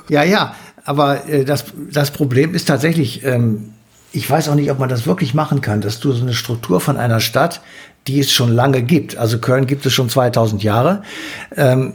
ja, 0.09 0.23
ja, 0.25 0.55
aber 0.85 1.29
äh, 1.29 1.45
das, 1.45 1.65
das 1.91 2.11
Problem 2.11 2.55
ist 2.55 2.67
tatsächlich, 2.67 3.25
ähm, 3.25 3.71
ich 4.13 4.29
weiß 4.29 4.49
auch 4.49 4.55
nicht, 4.55 4.71
ob 4.71 4.79
man 4.79 4.89
das 4.89 5.07
wirklich 5.07 5.35
machen 5.35 5.61
kann, 5.61 5.81
dass 5.81 6.01
du 6.01 6.13
so 6.13 6.23
eine 6.23 6.35
Struktur 6.35 6.81
von 6.81 6.97
einer 6.97 7.21
Stadt 7.21 7.61
die 8.07 8.21
es 8.21 8.31
schon 8.31 8.53
lange 8.53 8.83
gibt. 8.83 9.17
Also 9.17 9.39
Köln 9.39 9.67
gibt 9.67 9.85
es 9.87 9.93
schon 9.93 10.09
2000 10.09 10.63
Jahre. 10.63 11.03
Ähm, 11.57 11.95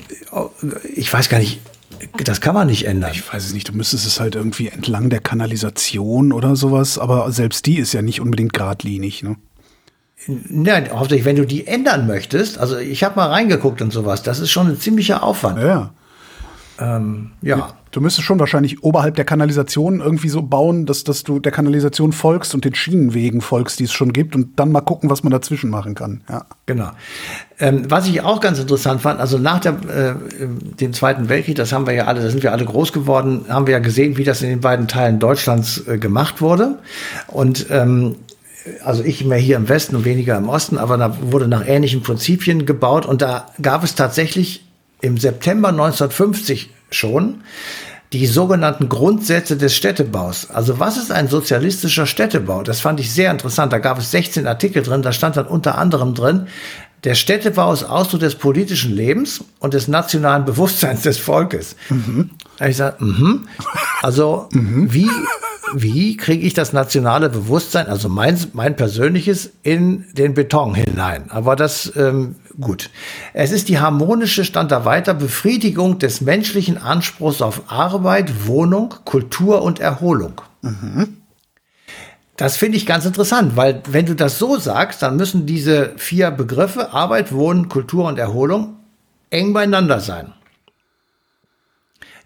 ich 0.94 1.12
weiß 1.12 1.30
gar 1.30 1.39
nicht, 1.39 1.60
das 2.24 2.41
kann 2.41 2.53
man 2.53 2.68
nicht 2.68 2.86
ändern. 2.86 3.12
Ich 3.13 3.32
weiß 3.32 3.46
es 3.46 3.53
nicht. 3.53 3.70
Du 3.70 3.74
müsstest 3.74 4.06
es 4.06 4.20
halt 4.20 4.36
irgendwie 4.36 4.68
entlang 4.68 5.10
der 5.10 5.20
Kanalisation 5.20 6.32
oder 6.32 6.56
sowas. 6.56 6.98
Aber 6.98 7.32
selbst 7.32 7.65
die 7.65 7.77
ist 7.77 7.94
ja 7.94 8.01
nicht 8.01 8.22
unbedingt 8.22 8.53
geradlinig. 8.53 9.24
Ne? 9.24 9.36
Nein, 10.27 10.89
hauptsächlich, 10.91 11.25
wenn 11.25 11.36
du 11.36 11.46
die 11.46 11.68
ändern 11.68 12.08
möchtest. 12.08 12.58
Also 12.58 12.77
ich 12.77 13.03
habe 13.03 13.15
mal 13.15 13.27
reingeguckt 13.27 13.82
und 13.82 13.91
sowas. 13.91 14.24
Das 14.24 14.39
ist 14.39 14.51
schon 14.51 14.68
ein 14.68 14.80
ziemlicher 14.80 15.24
Aufwand. 15.24 15.60
Ja. 15.60 15.94
Ähm, 16.80 17.32
ja. 17.41 17.74
Du 17.92 18.00
müsstest 18.00 18.26
schon 18.26 18.40
wahrscheinlich 18.40 18.84
oberhalb 18.84 19.16
der 19.16 19.26
Kanalisation 19.26 20.00
irgendwie 20.00 20.30
so 20.30 20.42
bauen, 20.42 20.86
dass, 20.86 21.04
dass 21.04 21.24
du 21.24 21.40
der 21.40 21.52
Kanalisation 21.52 22.14
folgst 22.14 22.56
und 22.56 22.64
den 22.64 22.74
Schienenwegen 22.74 23.42
folgst, 23.42 23.80
die 23.80 23.84
es 23.84 23.92
schon 23.92 24.14
gibt, 24.14 24.34
und 24.34 24.58
dann 24.58 24.72
mal 24.72 24.82
gucken, 24.82 25.10
was 25.10 25.24
man 25.24 25.32
dazwischen 25.32 25.70
machen 25.70 25.94
kann. 25.94 26.22
Ja. 26.30 26.46
Genau. 26.66 26.92
Ähm, 27.60 27.84
was 27.90 28.08
ich 28.08 28.22
auch 28.22 28.40
ganz 28.40 28.60
interessant 28.60 29.02
fand, 29.02 29.20
also 29.20 29.38
nach 29.38 29.60
der, 29.60 29.74
äh, 29.74 30.48
dem 30.80 30.94
Zweiten 30.94 31.28
Weltkrieg, 31.28 31.56
das 31.56 31.74
haben 31.74 31.86
wir 31.86 31.94
ja 31.94 32.06
alle, 32.06 32.22
da 32.22 32.30
sind 32.30 32.44
wir 32.44 32.54
alle 32.54 32.64
groß 32.64 32.94
geworden, 32.94 33.46
haben 33.50 33.68
wir 33.68 33.74
ja 33.74 33.80
gesehen, 33.80 34.16
wie 34.16 34.24
das 34.24 34.42
in 34.42 34.50
den 34.50 34.62
beiden 34.62 34.88
Teilen 34.88 35.20
Deutschlands 35.20 35.86
äh, 35.86 35.98
gemacht 35.98 36.42
wurde. 36.42 36.80
Und 37.28 37.68
ähm, 37.70 38.16
also 38.84 39.04
ich 39.04 39.26
mehr 39.26 39.38
hier 39.38 39.58
im 39.58 39.68
Westen 39.68 39.96
und 39.96 40.06
weniger 40.06 40.38
im 40.38 40.48
Osten, 40.48 40.78
aber 40.78 40.98
da 40.98 41.18
wurde 41.22 41.48
nach 41.48 41.68
ähnlichen 41.68 42.02
Prinzipien 42.02 42.66
gebaut 42.66 43.06
und 43.06 43.22
da 43.22 43.48
gab 43.62 43.84
es 43.84 43.96
tatsächlich 43.96 44.66
im 45.02 45.18
September 45.18 45.70
1950 45.70 46.70
schon 46.92 47.42
die 48.14 48.28
sogenannten 48.28 48.90
Grundsätze 48.90 49.56
des 49.56 49.76
Städtebaus. 49.76 50.50
Also 50.50 50.80
was 50.80 50.98
ist 50.98 51.12
ein 51.12 51.30
sozialistischer 51.30 52.06
Städtebau? 52.06 52.62
Das 52.62 52.82
fand 52.82 53.00
ich 53.00 53.12
sehr 53.14 53.32
interessant. 53.32 53.72
Da 53.72 53.80
gab 53.80 53.98
es 54.00 54.12
16 54.12 54.48
Artikel 54.48 54.84
drin. 54.84 55.02
Da 55.02 55.14
stand 55.14 55.38
dann 55.38 55.48
unter 55.48 55.78
anderem 55.78 56.14
drin, 56.14 56.48
der 57.04 57.16
Städtebau 57.16 57.74
ist 57.74 57.84
Ausdruck 57.84 58.20
des 58.20 58.36
politischen 58.36 58.96
Lebens 58.96 59.44
und 59.60 59.74
des 59.74 59.88
nationalen 59.88 60.46
Bewusstseins 60.46 61.02
des 61.02 61.18
Volkes. 61.18 61.76
Mhm. 61.90 62.30
Ich 62.64 62.78
sage, 62.78 63.04
mhm. 63.04 63.48
Also 64.01 64.50
mhm. 64.51 64.93
wie 64.93 65.10
wie 65.74 66.17
kriege 66.17 66.46
ich 66.46 66.53
das 66.53 66.74
nationale 66.74 67.29
Bewusstsein, 67.29 67.88
also 67.88 68.10
mein, 68.10 68.38
mein 68.53 68.75
persönliches, 68.75 69.51
in 69.63 70.05
den 70.13 70.34
Beton 70.34 70.75
hinein? 70.75 71.29
Aber 71.29 71.55
das, 71.55 71.91
ähm, 71.96 72.36
gut. 72.60 72.89
Es 73.34 73.51
ist 73.51 73.70
die 73.70 73.79
harmonische, 73.79 74.43
stand 74.43 74.72
da 74.72 74.86
weiter, 74.86 75.13
Befriedigung 75.13 76.00
des 76.00 76.22
menschlichen 76.22 76.77
Anspruchs 76.77 77.41
auf 77.41 77.72
Arbeit, 77.72 78.48
Wohnung, 78.48 78.93
Kultur 79.05 79.62
und 79.62 79.79
Erholung. 79.79 80.41
Mhm. 80.62 81.17
Das 82.38 82.58
finde 82.58 82.77
ich 82.77 82.86
ganz 82.86 83.05
interessant, 83.05 83.55
weil 83.55 83.84
wenn 83.88 84.05
du 84.05 84.15
das 84.15 84.39
so 84.39 84.58
sagst, 84.58 85.01
dann 85.03 85.15
müssen 85.15 85.46
diese 85.46 85.93
vier 85.98 86.31
Begriffe 86.31 86.91
Arbeit, 86.91 87.31
Wohnen, 87.34 87.70
Kultur 87.70 88.08
und 88.08 88.17
Erholung 88.17 88.77
eng 89.29 89.53
beieinander 89.53 90.00
sein. 90.00 90.34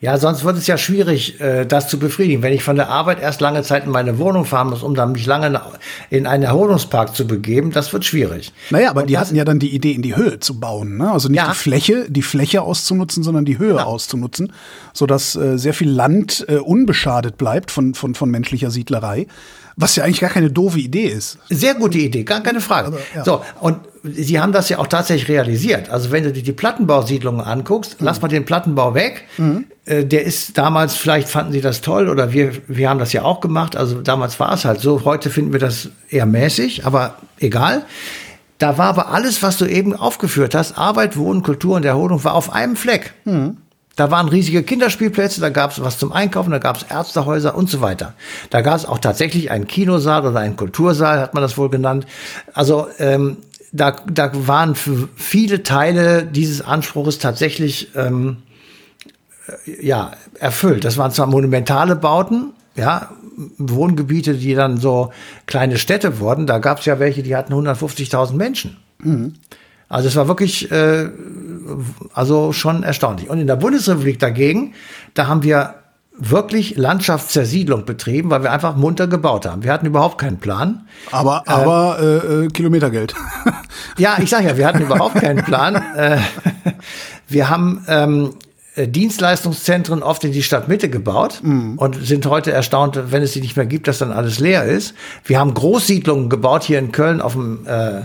Ja, 0.01 0.17
sonst 0.17 0.43
wird 0.43 0.57
es 0.57 0.67
ja 0.67 0.77
schwierig, 0.77 1.39
äh, 1.39 1.65
das 1.65 1.87
zu 1.87 1.97
befriedigen. 1.97 2.43
Wenn 2.43 2.53
ich 2.53 2.63
von 2.63 2.75
der 2.75 2.89
Arbeit 2.89 3.21
erst 3.21 3.41
lange 3.41 3.63
Zeit 3.63 3.85
in 3.85 3.91
meine 3.91 4.17
Wohnung 4.17 4.45
fahren 4.45 4.69
muss, 4.69 4.83
um 4.83 4.93
dann 4.93 5.13
mich 5.13 5.25
lange 5.25 5.61
in 6.09 6.27
einen 6.27 6.43
Erholungspark 6.43 7.15
zu 7.15 7.25
begeben, 7.25 7.71
das 7.71 7.93
wird 7.93 8.03
schwierig. 8.03 8.51
Naja, 8.69 8.89
aber 8.89 9.01
Und 9.01 9.09
die 9.09 9.17
hatten 9.17 9.35
ja 9.35 9.45
dann 9.45 9.59
die 9.59 9.73
Idee, 9.73 9.93
in 9.93 10.01
die 10.01 10.15
Höhe 10.15 10.39
zu 10.39 10.59
bauen. 10.59 10.97
Ne? 10.97 11.11
Also 11.11 11.29
nicht 11.29 11.37
ja. 11.37 11.49
die 11.49 11.55
Fläche, 11.55 12.05
die 12.09 12.21
Fläche 12.21 12.61
auszunutzen, 12.61 13.23
sondern 13.23 13.45
die 13.45 13.57
Höhe 13.57 13.77
ja. 13.77 13.83
auszunutzen, 13.85 14.51
sodass 14.93 15.35
äh, 15.35 15.57
sehr 15.57 15.73
viel 15.73 15.89
Land 15.89 16.45
äh, 16.49 16.57
unbeschadet 16.57 17.37
bleibt 17.37 17.71
von, 17.71 17.93
von, 17.93 18.15
von 18.15 18.29
menschlicher 18.29 18.71
Siedlerei. 18.71 19.27
Was 19.77 19.95
ja 19.97 20.05
eigentlich 20.05 20.21
gar 20.21 20.29
keine 20.29 20.49
doofe 20.49 20.79
Idee 20.79 21.07
ist. 21.07 21.37
Sehr 21.49 21.75
gute 21.75 21.97
Idee, 21.97 22.23
gar 22.23 22.41
keine 22.41 22.61
Frage. 22.61 22.87
Also, 22.87 22.99
ja. 23.13 23.25
So, 23.25 23.41
und 23.59 23.79
sie 24.03 24.39
haben 24.39 24.53
das 24.53 24.69
ja 24.69 24.77
auch 24.77 24.87
tatsächlich 24.87 25.27
realisiert. 25.27 25.89
Also 25.89 26.11
wenn 26.11 26.23
du 26.23 26.31
dir 26.31 26.43
die 26.43 26.53
Plattenbausiedlungen 26.53 27.41
anguckst, 27.41 27.99
mhm. 27.99 28.05
lass 28.05 28.21
mal 28.21 28.29
den 28.29 28.45
Plattenbau 28.45 28.93
weg. 28.93 29.25
Mhm. 29.37 29.65
Äh, 29.85 30.05
der 30.05 30.23
ist 30.23 30.57
damals, 30.57 30.95
vielleicht 30.95 31.29
fanden 31.29 31.51
sie 31.51 31.61
das 31.61 31.81
toll 31.81 32.09
oder 32.09 32.33
wir, 32.33 32.53
wir 32.67 32.89
haben 32.89 32.99
das 32.99 33.13
ja 33.13 33.23
auch 33.23 33.39
gemacht. 33.39 33.75
Also 33.77 34.01
damals 34.01 34.39
war 34.39 34.53
es 34.53 34.65
halt 34.65 34.81
so. 34.81 35.05
Heute 35.05 35.29
finden 35.29 35.53
wir 35.53 35.59
das 35.59 35.89
eher 36.09 36.25
mäßig, 36.25 36.85
aber 36.85 37.15
egal. 37.39 37.83
Da 38.57 38.77
war 38.77 38.87
aber 38.87 39.09
alles, 39.09 39.43
was 39.43 39.57
du 39.57 39.65
eben 39.65 39.93
aufgeführt 39.93 40.55
hast, 40.55 40.77
Arbeit, 40.77 41.17
Wohnen, 41.17 41.43
Kultur 41.43 41.75
und 41.75 41.85
Erholung, 41.85 42.23
war 42.23 42.33
auf 42.33 42.51
einem 42.53 42.75
Fleck. 42.75 43.13
Mhm. 43.25 43.57
Da 43.97 44.11
waren 44.11 44.27
riesige 44.27 44.63
Kinderspielplätze, 44.63 45.39
da 45.39 45.49
gab 45.49 45.71
es 45.71 45.81
was 45.81 45.97
zum 45.97 46.11
Einkaufen, 46.11 46.51
da 46.51 46.57
gab 46.57 46.77
es 46.77 46.83
Ärztehäuser 46.83 47.55
und 47.55 47.69
so 47.69 47.79
weiter. 47.79 48.13
Da 48.49 48.61
gab 48.61 48.75
es 48.75 48.85
auch 48.85 48.99
tatsächlich 48.99 49.51
einen 49.51 49.67
Kinosaal 49.67 50.25
oder 50.25 50.39
einen 50.39 50.57
Kultursaal, 50.57 51.19
hat 51.19 51.33
man 51.33 51.41
das 51.41 51.57
wohl 51.57 51.69
genannt. 51.69 52.05
Also 52.53 52.87
ähm, 52.97 53.37
da, 53.71 53.95
da 54.09 54.31
waren 54.33 54.75
für 54.75 55.07
viele 55.15 55.63
Teile 55.63 56.25
dieses 56.25 56.61
Anspruches 56.61 57.19
tatsächlich 57.19 57.95
ähm, 57.95 58.37
äh, 58.37 58.54
ja 59.81 60.11
erfüllt. 60.39 60.85
Das 60.85 60.97
waren 60.97 61.11
zwar 61.11 61.27
monumentale 61.27 61.95
Bauten, 61.95 62.53
ja, 62.75 63.09
Wohngebiete, 63.57 64.35
die 64.35 64.55
dann 64.55 64.77
so 64.77 65.11
kleine 65.45 65.77
Städte 65.77 66.19
wurden. 66.19 66.47
Da 66.47 66.59
gab 66.59 66.79
es 66.79 66.85
ja 66.85 66.99
welche, 66.99 67.23
die 67.23 67.35
hatten 67.35 67.53
150.000 67.53 68.33
Menschen. 68.33 68.77
Mhm. 68.99 69.33
Also 69.87 70.07
es 70.07 70.15
war 70.15 70.27
wirklich, 70.27 70.71
äh, 70.71 71.09
also 72.13 72.53
schon 72.53 72.83
erstaunlich. 72.83 73.29
Und 73.29 73.39
in 73.39 73.47
der 73.47 73.55
Bundesrepublik 73.55 74.19
dagegen, 74.19 74.73
da 75.13 75.27
haben 75.27 75.43
wir 75.43 75.75
wirklich 76.17 76.77
Landschaftszersiedlung 76.77 77.85
betrieben, 77.85 78.29
weil 78.29 78.41
wir 78.41 78.51
einfach 78.51 78.75
munter 78.75 79.07
gebaut 79.07 79.45
haben. 79.45 79.63
Wir 79.63 79.73
hatten 79.73 79.85
überhaupt 79.85 80.17
keinen 80.17 80.37
Plan. 80.37 80.87
Aber, 81.11 81.43
äh, 81.45 81.51
aber 81.51 81.97
äh, 81.99 82.45
äh, 82.45 82.47
Kilometergeld. 82.47 83.13
ja, 83.97 84.17
ich 84.21 84.29
sage 84.29 84.47
ja, 84.47 84.57
wir 84.57 84.65
hatten 84.65 84.81
überhaupt 84.81 85.15
keinen 85.15 85.43
Plan. 85.43 85.83
Äh, 85.95 86.17
wir 87.27 87.49
haben 87.49 87.85
ähm, 87.87 88.33
Dienstleistungszentren 88.77 90.03
oft 90.03 90.23
in 90.23 90.31
die 90.31 90.43
Stadtmitte 90.43 90.89
gebaut 90.89 91.39
mhm. 91.43 91.77
und 91.77 92.05
sind 92.05 92.25
heute 92.25 92.51
erstaunt, 92.51 93.11
wenn 93.11 93.23
es 93.23 93.33
sie 93.33 93.41
nicht 93.41 93.55
mehr 93.55 93.65
gibt, 93.65 93.87
dass 93.87 93.99
dann 93.99 94.11
alles 94.11 94.39
leer 94.39 94.65
ist. 94.65 94.93
Wir 95.23 95.39
haben 95.39 95.53
Großsiedlungen 95.53 96.29
gebaut 96.29 96.63
hier 96.63 96.79
in 96.79 96.91
Köln 96.91 97.21
auf 97.21 97.33
dem 97.33 97.65
äh, 97.65 98.01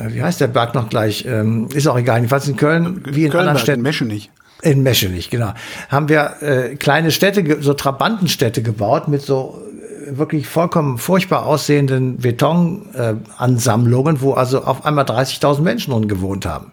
wie 0.00 0.22
heißt 0.22 0.40
der 0.40 0.48
Berg 0.48 0.74
noch 0.74 0.88
gleich? 0.88 1.24
Ähm, 1.24 1.68
ist 1.72 1.86
auch 1.86 1.96
egal. 1.96 2.16
Jedenfalls 2.16 2.48
in 2.48 2.56
Köln, 2.56 3.02
wie 3.04 3.24
in 3.24 3.30
Kölnberg, 3.30 3.34
anderen 3.34 3.58
Städten. 3.58 3.80
In 3.80 3.82
Meschenich. 3.82 4.30
In 4.62 4.82
Meschenich, 4.82 5.30
genau. 5.30 5.52
Haben 5.88 6.08
wir 6.08 6.42
äh, 6.42 6.74
kleine 6.74 7.12
Städte, 7.12 7.58
so 7.60 7.74
Trabantenstädte 7.74 8.62
gebaut 8.62 9.06
mit 9.06 9.22
so 9.22 9.62
äh, 10.06 10.18
wirklich 10.18 10.48
vollkommen 10.48 10.98
furchtbar 10.98 11.46
aussehenden 11.46 12.18
Betonansammlungen, 12.18 14.16
äh, 14.16 14.20
wo 14.20 14.32
also 14.32 14.64
auf 14.64 14.84
einmal 14.84 15.04
30.000 15.04 15.60
Menschen 15.60 15.92
drin 15.92 16.08
gewohnt 16.08 16.44
haben. 16.44 16.72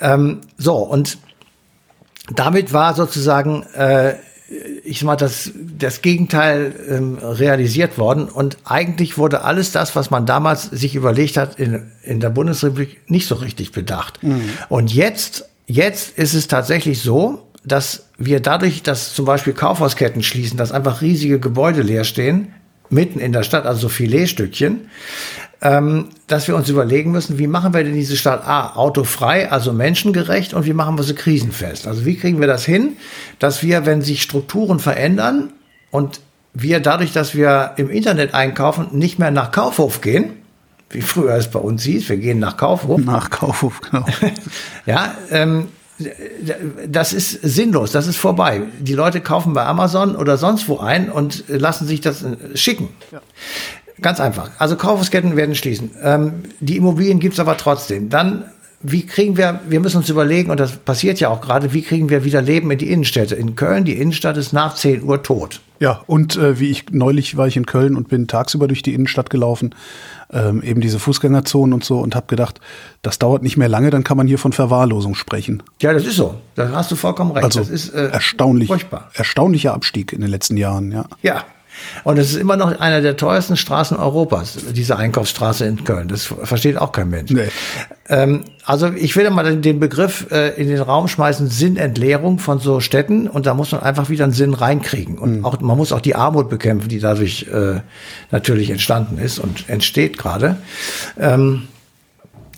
Ähm, 0.00 0.40
so, 0.56 0.76
und 0.76 1.18
damit 2.34 2.72
war 2.72 2.94
sozusagen 2.94 3.64
äh, 3.74 4.14
ich 4.84 5.00
sag 5.00 5.06
mal, 5.06 5.16
das, 5.16 5.50
das 5.54 6.00
Gegenteil 6.00 6.72
ähm, 6.88 7.18
realisiert 7.20 7.98
worden. 7.98 8.28
Und 8.28 8.56
eigentlich 8.64 9.18
wurde 9.18 9.42
alles 9.42 9.72
das, 9.72 9.94
was 9.94 10.10
man 10.10 10.24
damals 10.24 10.64
sich 10.64 10.94
überlegt 10.94 11.36
hat, 11.36 11.58
in, 11.60 11.90
in 12.02 12.20
der 12.20 12.30
Bundesrepublik 12.30 13.10
nicht 13.10 13.26
so 13.26 13.34
richtig 13.34 13.72
bedacht. 13.72 14.22
Mhm. 14.22 14.48
Und 14.68 14.94
jetzt, 14.94 15.48
jetzt 15.66 16.16
ist 16.16 16.32
es 16.32 16.48
tatsächlich 16.48 17.02
so, 17.02 17.46
dass 17.64 18.06
wir 18.16 18.40
dadurch, 18.40 18.82
dass 18.82 19.12
zum 19.12 19.26
Beispiel 19.26 19.52
Kaufhausketten 19.52 20.22
schließen, 20.22 20.56
dass 20.56 20.72
einfach 20.72 21.02
riesige 21.02 21.38
Gebäude 21.38 21.82
leer 21.82 22.04
stehen, 22.04 22.54
mitten 22.88 23.20
in 23.20 23.32
der 23.32 23.42
Stadt, 23.42 23.66
also 23.66 23.82
so 23.82 23.88
Filetstückchen, 23.90 24.88
ähm, 25.60 26.08
dass 26.28 26.46
wir 26.46 26.54
uns 26.54 26.68
überlegen 26.68 27.10
müssen, 27.10 27.38
wie 27.38 27.48
machen 27.48 27.74
wir 27.74 27.82
denn 27.82 27.94
diese 27.94 28.16
Stadt 28.16 28.46
A 28.46 28.74
autofrei, 28.76 29.50
also 29.50 29.72
menschengerecht 29.72 30.54
und 30.54 30.66
wie 30.66 30.72
machen 30.72 30.96
wir 30.96 31.02
sie 31.02 31.14
krisenfest? 31.14 31.86
Also 31.86 32.04
wie 32.04 32.16
kriegen 32.16 32.40
wir 32.40 32.46
das 32.46 32.64
hin, 32.64 32.96
dass 33.38 33.62
wir, 33.62 33.84
wenn 33.84 34.02
sich 34.02 34.22
Strukturen 34.22 34.78
verändern 34.78 35.52
und 35.90 36.20
wir 36.54 36.80
dadurch, 36.80 37.12
dass 37.12 37.34
wir 37.34 37.72
im 37.76 37.90
Internet 37.90 38.34
einkaufen, 38.34 38.88
nicht 38.92 39.18
mehr 39.18 39.30
nach 39.30 39.50
Kaufhof 39.50 40.00
gehen, 40.00 40.34
wie 40.90 41.02
früher 41.02 41.34
es 41.34 41.50
bei 41.50 41.58
uns 41.58 41.82
hieß, 41.82 42.08
wir 42.08 42.16
gehen 42.16 42.38
nach 42.38 42.56
Kaufhof. 42.56 43.00
Nach 43.00 43.28
Kaufhof, 43.28 43.80
genau. 43.80 44.06
ja, 44.86 45.14
ähm, 45.30 45.68
das 46.86 47.12
ist 47.12 47.32
sinnlos, 47.42 47.90
das 47.90 48.06
ist 48.06 48.16
vorbei. 48.16 48.62
Die 48.78 48.94
Leute 48.94 49.20
kaufen 49.20 49.52
bei 49.52 49.64
Amazon 49.64 50.14
oder 50.14 50.36
sonst 50.38 50.68
wo 50.68 50.78
ein 50.78 51.10
und 51.10 51.44
lassen 51.48 51.86
sich 51.88 52.00
das 52.00 52.24
schicken. 52.54 52.88
Ja. 53.10 53.20
Ganz 54.00 54.20
einfach. 54.20 54.50
Also 54.58 54.76
Kaufhausketten 54.76 55.36
werden 55.36 55.54
schließen. 55.54 55.90
Ähm, 56.02 56.44
die 56.60 56.76
Immobilien 56.76 57.20
gibt's 57.20 57.40
aber 57.40 57.56
trotzdem. 57.56 58.08
Dann, 58.08 58.44
wie 58.80 59.04
kriegen 59.04 59.36
wir, 59.36 59.60
wir 59.68 59.80
müssen 59.80 59.98
uns 59.98 60.08
überlegen, 60.08 60.50
und 60.50 60.60
das 60.60 60.76
passiert 60.76 61.18
ja 61.20 61.28
auch 61.30 61.40
gerade, 61.40 61.72
wie 61.72 61.82
kriegen 61.82 62.08
wir 62.10 62.24
wieder 62.24 62.40
Leben 62.40 62.70
in 62.70 62.78
die 62.78 62.90
Innenstädte? 62.90 63.34
In 63.34 63.56
Köln, 63.56 63.84
die 63.84 63.94
Innenstadt 63.94 64.36
ist 64.36 64.52
nach 64.52 64.74
10 64.74 65.02
Uhr 65.02 65.22
tot. 65.22 65.60
Ja, 65.80 66.02
und 66.06 66.36
äh, 66.36 66.58
wie 66.58 66.70
ich 66.70 66.90
neulich 66.90 67.36
war 67.36 67.46
ich 67.46 67.56
in 67.56 67.66
Köln 67.66 67.96
und 67.96 68.08
bin 68.08 68.26
tagsüber 68.26 68.66
durch 68.66 68.82
die 68.82 68.94
Innenstadt 68.94 69.30
gelaufen, 69.30 69.74
ähm, 70.32 70.62
eben 70.62 70.80
diese 70.80 70.98
Fußgängerzonen 70.98 71.72
und 71.72 71.84
so 71.84 72.00
und 72.00 72.14
habe 72.16 72.26
gedacht, 72.26 72.60
das 73.02 73.18
dauert 73.18 73.42
nicht 73.42 73.56
mehr 73.56 73.68
lange, 73.68 73.90
dann 73.90 74.04
kann 74.04 74.16
man 74.16 74.26
hier 74.26 74.38
von 74.38 74.52
Verwahrlosung 74.52 75.14
sprechen. 75.14 75.62
Ja, 75.80 75.92
das 75.92 76.04
ist 76.04 76.16
so. 76.16 76.34
Da 76.56 76.70
hast 76.72 76.90
du 76.90 76.96
vollkommen 76.96 77.30
recht. 77.30 77.44
Also 77.44 77.60
das 77.60 77.68
ist 77.68 77.94
äh, 77.94 78.08
erstaunlich, 78.08 78.68
furchtbar. 78.68 79.10
erstaunlicher 79.14 79.72
Abstieg 79.72 80.12
in 80.12 80.20
den 80.20 80.30
letzten 80.30 80.56
Jahren, 80.56 80.90
ja. 80.90 81.04
Ja, 81.22 81.44
und 82.04 82.18
es 82.18 82.30
ist 82.30 82.36
immer 82.36 82.56
noch 82.56 82.78
einer 82.78 83.00
der 83.00 83.16
teuersten 83.16 83.56
Straßen 83.56 83.96
Europas, 83.96 84.58
diese 84.72 84.96
Einkaufsstraße 84.96 85.64
in 85.66 85.84
Köln. 85.84 86.08
Das 86.08 86.24
versteht 86.24 86.76
auch 86.76 86.92
kein 86.92 87.10
Mensch. 87.10 87.30
Nee. 87.30 87.48
Ähm, 88.08 88.44
also 88.64 88.88
ich 88.88 89.16
will 89.16 89.28
mal 89.30 89.60
den 89.60 89.80
Begriff 89.80 90.26
äh, 90.30 90.60
in 90.60 90.68
den 90.68 90.80
Raum 90.80 91.08
schmeißen, 91.08 91.48
Sinnentleerung 91.48 92.38
von 92.38 92.58
so 92.58 92.80
Städten. 92.80 93.28
Und 93.28 93.46
da 93.46 93.54
muss 93.54 93.72
man 93.72 93.82
einfach 93.82 94.08
wieder 94.08 94.24
einen 94.24 94.32
Sinn 94.32 94.54
reinkriegen. 94.54 95.18
Und 95.18 95.38
mhm. 95.38 95.44
auch, 95.44 95.60
man 95.60 95.76
muss 95.76 95.92
auch 95.92 96.00
die 96.00 96.14
Armut 96.14 96.48
bekämpfen, 96.48 96.88
die 96.88 97.00
dadurch 97.00 97.46
äh, 97.52 97.80
natürlich 98.30 98.70
entstanden 98.70 99.18
ist 99.18 99.38
und 99.38 99.68
entsteht 99.68 100.18
gerade. 100.18 100.56
Ähm, 101.18 101.68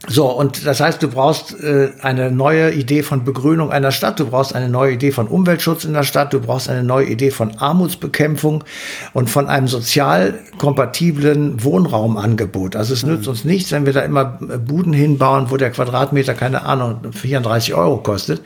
so, 0.09 0.29
und 0.29 0.65
das 0.67 0.81
heißt, 0.81 1.03
du 1.03 1.09
brauchst 1.09 1.63
äh, 1.63 1.91
eine 2.01 2.31
neue 2.31 2.73
Idee 2.73 3.03
von 3.03 3.23
Begrünung 3.23 3.71
einer 3.71 3.93
Stadt, 3.93 4.19
du 4.19 4.27
brauchst 4.27 4.55
eine 4.55 4.71
neue 4.71 4.95
Idee 4.95 5.13
von 5.13 5.29
Umweltschutz 5.29 5.85
in 5.85 5.93
der 5.93 6.05
Stadt, 6.05 6.33
du 6.33 6.41
brauchst 6.41 6.71
eine 6.71 6.83
neue 6.83 7.07
Idee 7.07 7.31
von 7.31 7.59
Armutsbekämpfung 7.59 8.65
und 9.13 9.29
von 9.29 9.47
einem 9.47 9.69
sozial 9.69 10.39
kompatiblen 10.57 11.63
Wohnraumangebot. 11.63 12.77
Also 12.77 12.95
es 12.95 13.05
mhm. 13.05 13.13
nützt 13.13 13.29
uns 13.29 13.45
nichts, 13.45 13.73
wenn 13.73 13.85
wir 13.85 13.93
da 13.93 14.01
immer 14.01 14.39
äh, 14.41 14.57
Buden 14.57 14.95
hinbauen, 14.95 15.51
wo 15.51 15.59
der 15.59 15.71
Quadratmeter, 15.71 16.33
keine 16.33 16.63
Ahnung, 16.63 17.13
34 17.13 17.75
Euro 17.75 17.99
kostet. 17.99 18.41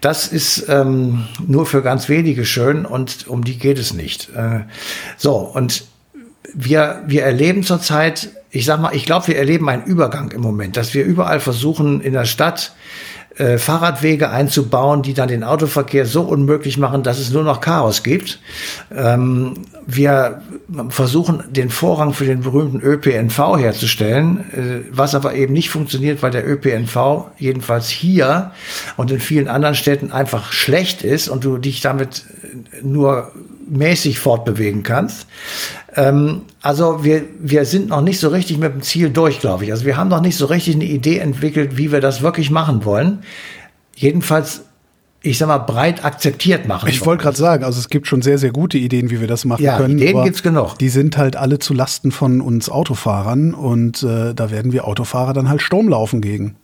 Das 0.00 0.28
ist 0.28 0.68
ähm, 0.68 1.24
nur 1.44 1.66
für 1.66 1.82
ganz 1.82 2.08
wenige 2.08 2.44
schön 2.44 2.86
und 2.86 3.26
um 3.26 3.42
die 3.42 3.58
geht 3.58 3.80
es 3.80 3.92
nicht. 3.92 4.30
Äh, 4.36 4.60
so, 5.16 5.34
und 5.38 5.84
wir, 6.54 7.02
wir 7.06 7.24
erleben 7.24 7.64
zurzeit 7.64 8.30
ich 8.52 8.66
sag 8.66 8.80
mal, 8.80 8.94
ich 8.94 9.06
glaube, 9.06 9.28
wir 9.28 9.38
erleben 9.38 9.68
einen 9.68 9.84
Übergang 9.84 10.30
im 10.30 10.42
Moment, 10.42 10.76
dass 10.76 10.92
wir 10.92 11.04
überall 11.04 11.40
versuchen, 11.40 12.02
in 12.02 12.12
der 12.12 12.26
Stadt 12.26 12.74
äh, 13.38 13.56
Fahrradwege 13.56 14.28
einzubauen, 14.28 15.00
die 15.00 15.14
dann 15.14 15.28
den 15.28 15.42
Autoverkehr 15.42 16.04
so 16.04 16.20
unmöglich 16.20 16.76
machen, 16.76 17.02
dass 17.02 17.18
es 17.18 17.30
nur 17.30 17.44
noch 17.44 17.62
Chaos 17.62 18.02
gibt. 18.02 18.40
Ähm, 18.94 19.54
wir 19.86 20.42
versuchen 20.90 21.42
den 21.48 21.70
Vorrang 21.70 22.12
für 22.12 22.26
den 22.26 22.42
berühmten 22.42 22.82
ÖPNV 22.82 23.56
herzustellen, 23.56 24.40
äh, 24.52 24.86
was 24.90 25.14
aber 25.14 25.34
eben 25.34 25.54
nicht 25.54 25.70
funktioniert, 25.70 26.22
weil 26.22 26.30
der 26.30 26.46
ÖPNV 26.46 27.30
jedenfalls 27.38 27.88
hier 27.88 28.50
und 28.98 29.10
in 29.10 29.20
vielen 29.20 29.48
anderen 29.48 29.76
Städten 29.76 30.12
einfach 30.12 30.52
schlecht 30.52 31.02
ist 31.02 31.30
und 31.30 31.42
du 31.42 31.56
dich 31.56 31.80
damit 31.80 32.26
nur 32.82 33.32
mäßig 33.66 34.18
fortbewegen 34.18 34.82
kannst. 34.82 35.26
Ähm, 35.94 36.42
also 36.62 37.04
wir, 37.04 37.24
wir 37.38 37.64
sind 37.64 37.88
noch 37.88 38.00
nicht 38.00 38.18
so 38.18 38.28
richtig 38.28 38.58
mit 38.58 38.72
dem 38.72 38.82
Ziel 38.82 39.10
durch, 39.10 39.40
glaube 39.40 39.64
ich. 39.64 39.72
Also 39.72 39.84
wir 39.84 39.96
haben 39.96 40.08
noch 40.08 40.20
nicht 40.20 40.36
so 40.36 40.46
richtig 40.46 40.76
eine 40.76 40.84
Idee 40.84 41.18
entwickelt, 41.18 41.76
wie 41.76 41.92
wir 41.92 42.00
das 42.00 42.22
wirklich 42.22 42.50
machen 42.50 42.84
wollen. 42.84 43.22
Jedenfalls 43.94 44.62
ich 45.24 45.38
sag 45.38 45.46
mal, 45.46 45.58
breit 45.58 46.04
akzeptiert 46.04 46.66
machen. 46.66 46.88
Ich 46.88 47.06
wollte 47.06 47.22
gerade 47.22 47.36
sagen, 47.36 47.64
also 47.64 47.78
es 47.78 47.88
gibt 47.88 48.08
schon 48.08 48.22
sehr, 48.22 48.38
sehr 48.38 48.50
gute 48.50 48.76
Ideen, 48.76 49.10
wie 49.10 49.20
wir 49.20 49.28
das 49.28 49.44
machen 49.44 49.62
ja, 49.62 49.76
können. 49.76 49.98
Ideen 49.98 50.24
gibt's 50.24 50.42
genug. 50.42 50.76
Die 50.78 50.88
sind 50.88 51.16
halt 51.16 51.36
alle 51.36 51.60
zu 51.60 51.74
Lasten 51.74 52.10
von 52.10 52.40
uns 52.40 52.68
Autofahrern 52.68 53.54
und 53.54 54.02
äh, 54.02 54.34
da 54.34 54.50
werden 54.50 54.72
wir 54.72 54.86
Autofahrer 54.86 55.32
dann 55.32 55.48
halt 55.48 55.62
Sturm 55.62 55.88
laufen 55.88 56.20
gegen. 56.20 56.56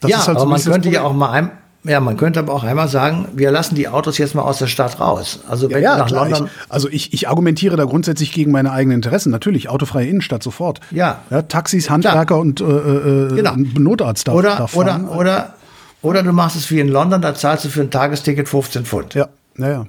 Das 0.00 0.10
ja, 0.10 0.26
halt 0.26 0.36
aber 0.36 0.46
man 0.46 0.62
könnte 0.62 0.90
ja 0.90 1.02
auch 1.02 1.12
mal 1.12 1.30
ein, 1.30 1.50
ja, 1.88 2.00
man 2.00 2.16
könnte 2.16 2.40
aber 2.40 2.52
auch 2.52 2.64
einmal 2.64 2.88
sagen, 2.88 3.28
wir 3.34 3.50
lassen 3.50 3.74
die 3.74 3.88
Autos 3.88 4.18
jetzt 4.18 4.34
mal 4.34 4.42
aus 4.42 4.58
der 4.58 4.66
Stadt 4.66 5.00
raus. 5.00 5.40
Also 5.48 5.70
wenn 5.70 5.82
ja, 5.82 5.92
ja, 5.92 5.98
nach 5.98 6.06
klar, 6.06 6.28
London. 6.28 6.46
Ich, 6.46 6.72
also 6.72 6.88
ich, 6.88 7.12
ich 7.12 7.28
argumentiere 7.28 7.76
da 7.76 7.84
grundsätzlich 7.84 8.32
gegen 8.32 8.52
meine 8.52 8.72
eigenen 8.72 8.96
Interessen. 8.96 9.30
Natürlich, 9.30 9.68
autofreie 9.68 10.06
Innenstadt 10.06 10.42
sofort. 10.42 10.80
Ja. 10.90 11.20
ja 11.30 11.42
Taxis, 11.42 11.88
Handwerker 11.88 12.26
klar. 12.26 12.40
und 12.40 12.60
äh, 12.60 12.64
äh, 12.64 13.34
genau. 13.34 13.54
Notarzt 13.56 14.28
darf, 14.28 14.34
oder, 14.34 14.56
darf 14.56 14.76
oder, 14.76 15.00
oder, 15.16 15.54
oder 16.02 16.22
du 16.22 16.32
machst 16.32 16.56
es 16.56 16.70
wie 16.70 16.80
in 16.80 16.88
London, 16.88 17.22
da 17.22 17.34
zahlst 17.34 17.64
du 17.64 17.68
für 17.70 17.80
ein 17.80 17.90
Tagesticket 17.90 18.48
15 18.48 18.84
Pfund. 18.84 19.14
Ja. 19.14 19.28
Naja. 19.58 19.86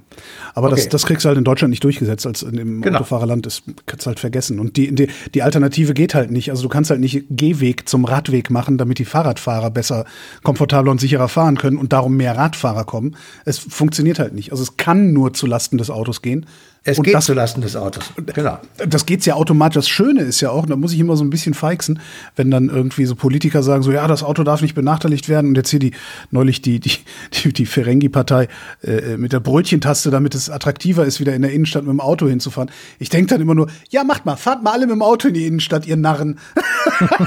Aber 0.56 0.68
okay. 0.68 0.78
das, 0.78 0.90
das 0.90 1.06
kriegst 1.06 1.24
du 1.24 1.30
halt 1.30 1.38
in 1.38 1.44
Deutschland 1.44 1.70
nicht 1.70 1.84
durchgesetzt, 1.84 2.26
als 2.26 2.42
in 2.42 2.56
dem 2.56 2.82
genau. 2.82 2.98
Autofahrerland. 2.98 3.46
Das 3.46 3.62
kannst 3.86 4.06
du 4.06 4.08
halt 4.08 4.20
vergessen. 4.20 4.60
Und 4.60 4.78
die, 4.78 4.94
die, 4.94 5.08
die 5.36 5.44
Alternative 5.44 5.94
geht 5.94 6.16
halt 6.16 6.32
nicht. 6.32 6.50
Also 6.50 6.64
du 6.64 6.70
kannst 6.70 6.90
halt 6.90 7.00
nicht 7.00 7.26
Gehweg 7.30 7.88
zum 7.88 8.04
Radweg 8.06 8.50
machen, 8.50 8.80
damit 8.80 8.98
die 8.98 9.06
Fahrradfahrer 9.06 9.70
besser, 9.70 10.06
komfortabler 10.42 10.92
und 10.92 11.00
sicherer 11.00 11.28
fahren 11.28 11.58
können 11.58 11.78
und 11.78 11.94
darum 11.94 12.18
mehr 12.18 12.36
Radfahrer 12.36 12.84
kommen. 12.84 13.16
Es 13.46 13.60
funktioniert 13.60 14.18
halt 14.18 14.34
nicht. 14.34 14.52
Also 14.52 14.64
es 14.64 14.76
kann 14.78 15.14
nur 15.14 15.34
zu 15.34 15.46
Lasten 15.46 15.78
des 15.78 15.92
Autos 15.92 16.24
gehen. 16.24 16.48
Es 16.84 16.98
und 16.98 17.04
geht 17.04 17.14
das, 17.14 17.26
zulasten 17.26 17.62
des 17.62 17.76
Autos. 17.76 18.06
Genau. 18.34 18.58
Das 18.88 19.06
geht's 19.06 19.26
ja 19.26 19.36
automatisch. 19.36 19.76
Das 19.76 19.90
Schöne 19.90 20.22
ist 20.22 20.40
ja 20.40 20.50
auch, 20.50 20.66
da 20.66 20.76
muss 20.76 20.94
ich 20.94 21.00
immer 21.00 21.18
so 21.18 21.24
ein 21.24 21.30
bisschen 21.30 21.54
feixen, 21.54 22.00
wenn 22.36 22.50
dann 22.50 22.70
irgendwie 22.70 23.06
so 23.06 23.16
Politiker 23.16 23.64
sagen, 23.64 23.84
so 23.84 23.92
ja, 23.92 24.08
das 24.08 24.24
Auto 24.24 24.44
darf 24.44 24.62
nicht 24.62 24.76
benachteiligt 24.76 25.28
werden. 25.28 25.48
Und 25.48 25.56
jetzt 25.56 25.70
hier 25.70 25.80
die 25.80 25.92
neulich 26.32 26.62
die 26.62 26.80
die 26.80 26.94
die, 27.34 27.54
die 27.54 27.66
Ferengi-Partei 27.66 28.48
äh, 28.84 29.18
mit 29.18 29.34
der 29.34 29.42
Brötchentaste, 29.42 30.10
damit 30.10 30.36
es 30.36 30.50
attraktiver 30.50 31.06
ist, 31.06 31.20
wieder 31.20 31.36
in 31.36 31.42
der 31.42 31.52
Innenstadt 31.52 31.84
mit 31.84 31.92
dem 31.92 32.00
Auto 32.00 32.28
hinzufahren. 32.28 32.72
Ich 32.98 33.10
denke 33.10 33.34
dann 33.34 33.42
immer 33.42 33.56
nur, 33.56 33.68
ja, 33.90 34.04
macht 34.04 34.26
mal, 34.26 34.38
fahrt 34.38 34.64
mal 34.64 34.72
alle 34.72 34.88
mit 34.88 34.96
dem 34.96 35.02
Auto 35.02 35.28
in 35.28 35.34
die 35.34 35.46
Innenstadt, 35.46 35.86
ihr 35.86 35.98
Narren. 35.98 36.40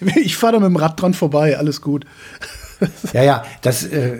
ich 0.16 0.36
fahre 0.36 0.54
da 0.54 0.60
mit 0.60 0.68
dem 0.68 0.76
Rad 0.76 1.00
dran 1.00 1.14
vorbei, 1.14 1.58
alles 1.58 1.80
gut. 1.80 2.04
ja, 3.12 3.22
ja, 3.22 3.44
das, 3.62 3.84
äh, 3.84 4.18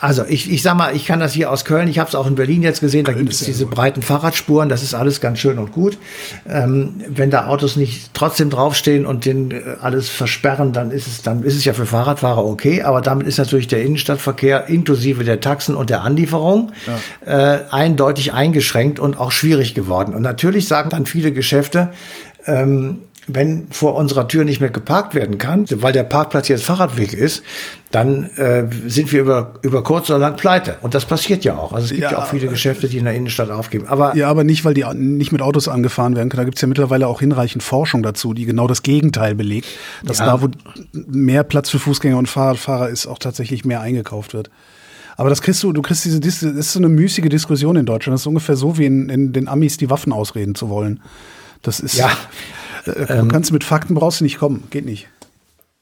also 0.00 0.24
ich, 0.28 0.50
ich 0.50 0.62
sag 0.62 0.76
mal, 0.76 0.94
ich 0.94 1.06
kann 1.06 1.20
das 1.20 1.32
hier 1.32 1.50
aus 1.50 1.64
Köln, 1.64 1.88
ich 1.88 1.98
habe 1.98 2.08
es 2.08 2.14
auch 2.14 2.26
in 2.26 2.34
Berlin 2.34 2.62
jetzt 2.62 2.80
gesehen, 2.80 3.04
da 3.04 3.12
gibt 3.12 3.32
es 3.32 3.40
diese 3.40 3.66
breiten 3.66 4.02
Fahrradspuren, 4.02 4.68
das 4.68 4.82
ist 4.82 4.94
alles 4.94 5.20
ganz 5.20 5.38
schön 5.38 5.58
und 5.58 5.72
gut. 5.72 5.98
Ähm, 6.48 7.02
wenn 7.08 7.30
da 7.30 7.46
Autos 7.46 7.76
nicht 7.76 8.10
trotzdem 8.14 8.50
draufstehen 8.50 9.06
und 9.06 9.24
den 9.24 9.50
äh, 9.50 9.62
alles 9.80 10.08
versperren, 10.08 10.72
dann 10.72 10.90
ist 10.90 11.06
es, 11.06 11.22
dann 11.22 11.42
ist 11.42 11.56
es 11.56 11.64
ja 11.64 11.74
für 11.74 11.86
Fahrradfahrer 11.86 12.44
okay, 12.44 12.82
aber 12.82 13.00
damit 13.00 13.26
ist 13.26 13.38
natürlich 13.38 13.68
der 13.68 13.82
Innenstadtverkehr 13.82 14.68
inklusive 14.68 15.24
der 15.24 15.40
Taxen 15.40 15.74
und 15.74 15.90
der 15.90 16.02
Anlieferung 16.02 16.72
ja. 17.26 17.56
äh, 17.56 17.64
eindeutig 17.70 18.32
eingeschränkt 18.32 18.98
und 18.98 19.18
auch 19.18 19.32
schwierig 19.32 19.74
geworden. 19.74 20.14
Und 20.14 20.22
natürlich 20.22 20.66
sagen 20.68 20.90
dann 20.90 21.06
viele 21.06 21.32
Geschäfte, 21.32 21.90
ähm, 22.46 23.00
wenn 23.26 23.68
vor 23.70 23.94
unserer 23.94 24.28
Tür 24.28 24.44
nicht 24.44 24.60
mehr 24.60 24.70
geparkt 24.70 25.14
werden 25.14 25.38
kann, 25.38 25.66
weil 25.70 25.92
der 25.92 26.04
Parkplatz 26.04 26.48
jetzt 26.48 26.64
Fahrradweg 26.64 27.12
ist, 27.12 27.42
dann 27.90 28.24
äh, 28.36 28.66
sind 28.86 29.12
wir 29.12 29.20
über, 29.20 29.54
über 29.62 29.82
kurz 29.82 30.10
oder 30.10 30.18
lang 30.18 30.36
pleite. 30.36 30.76
Und 30.82 30.94
das 30.94 31.04
passiert 31.04 31.44
ja 31.44 31.56
auch. 31.56 31.72
Also 31.72 31.86
es 31.86 31.90
gibt 31.90 32.02
ja, 32.02 32.12
ja 32.12 32.18
auch 32.18 32.26
viele 32.26 32.48
Geschäfte, 32.48 32.88
die 32.88 32.98
in 32.98 33.04
der 33.04 33.14
Innenstadt 33.14 33.50
aufgeben. 33.50 33.86
Aber 33.88 34.16
ja, 34.16 34.28
aber 34.28 34.44
nicht, 34.44 34.64
weil 34.64 34.74
die 34.74 34.84
nicht 34.94 35.32
mit 35.32 35.42
Autos 35.42 35.68
angefahren 35.68 36.16
werden 36.16 36.28
können. 36.28 36.40
Da 36.40 36.44
gibt 36.44 36.58
es 36.58 36.62
ja 36.62 36.68
mittlerweile 36.68 37.06
auch 37.06 37.20
hinreichend 37.20 37.62
Forschung 37.62 38.02
dazu, 38.02 38.34
die 38.34 38.44
genau 38.44 38.66
das 38.66 38.82
Gegenteil 38.82 39.34
belegt. 39.34 39.68
Dass 40.02 40.18
ja. 40.18 40.26
da, 40.26 40.42
wo 40.42 40.48
mehr 40.92 41.44
Platz 41.44 41.70
für 41.70 41.78
Fußgänger 41.78 42.18
und 42.18 42.28
Fahrradfahrer 42.28 42.88
ist, 42.88 43.06
auch 43.06 43.18
tatsächlich 43.18 43.64
mehr 43.64 43.80
eingekauft 43.80 44.34
wird. 44.34 44.50
Aber 45.16 45.30
das 45.30 45.42
kriegst 45.42 45.62
du, 45.62 45.72
du 45.72 45.80
kriegst 45.80 46.04
diese, 46.04 46.20
das 46.20 46.42
ist 46.42 46.72
so 46.72 46.80
eine 46.80 46.88
müßige 46.88 47.28
Diskussion 47.28 47.76
in 47.76 47.86
Deutschland. 47.86 48.14
Das 48.14 48.22
ist 48.22 48.26
ungefähr 48.26 48.56
so, 48.56 48.78
wie 48.78 48.86
in, 48.86 49.08
in 49.08 49.32
den 49.32 49.48
Amis 49.48 49.76
die 49.76 49.88
Waffen 49.88 50.12
ausreden 50.12 50.54
zu 50.54 50.68
wollen. 50.68 51.00
Das 51.62 51.80
ist. 51.80 51.96
Ja. 51.96 52.10
Äh, 52.84 53.06
du 53.06 53.12
ähm, 53.12 53.28
kannst 53.28 53.52
mit 53.52 53.64
Fakten 53.64 53.94
brauchst 53.94 54.20
du 54.20 54.24
nicht 54.24 54.38
kommen, 54.38 54.64
geht 54.70 54.84
nicht. 54.84 55.08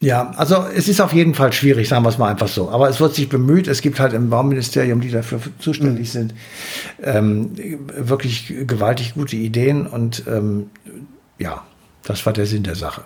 Ja, 0.02 0.32
also 0.36 0.66
es 0.74 0.88
ist 0.88 1.00
auf 1.00 1.12
jeden 1.12 1.34
Fall 1.34 1.52
schwierig, 1.52 1.88
sagen 1.88 2.04
wir 2.04 2.08
es 2.08 2.18
mal 2.18 2.28
einfach 2.28 2.48
so. 2.48 2.68
Aber 2.70 2.88
es 2.88 3.00
wird 3.00 3.14
sich 3.14 3.28
bemüht. 3.28 3.68
Es 3.68 3.82
gibt 3.82 4.00
halt 4.00 4.14
im 4.14 4.30
Bauministerium, 4.30 5.00
die 5.00 5.12
dafür 5.12 5.38
zuständig 5.60 6.08
mhm. 6.08 6.12
sind, 6.12 6.34
ähm, 7.04 7.50
wirklich 7.96 8.52
gewaltig 8.66 9.14
gute 9.14 9.36
Ideen. 9.36 9.86
Und 9.86 10.24
ähm, 10.26 10.70
ja, 11.38 11.62
das 12.02 12.26
war 12.26 12.32
der 12.32 12.46
Sinn 12.46 12.64
der 12.64 12.74
Sache. 12.74 13.04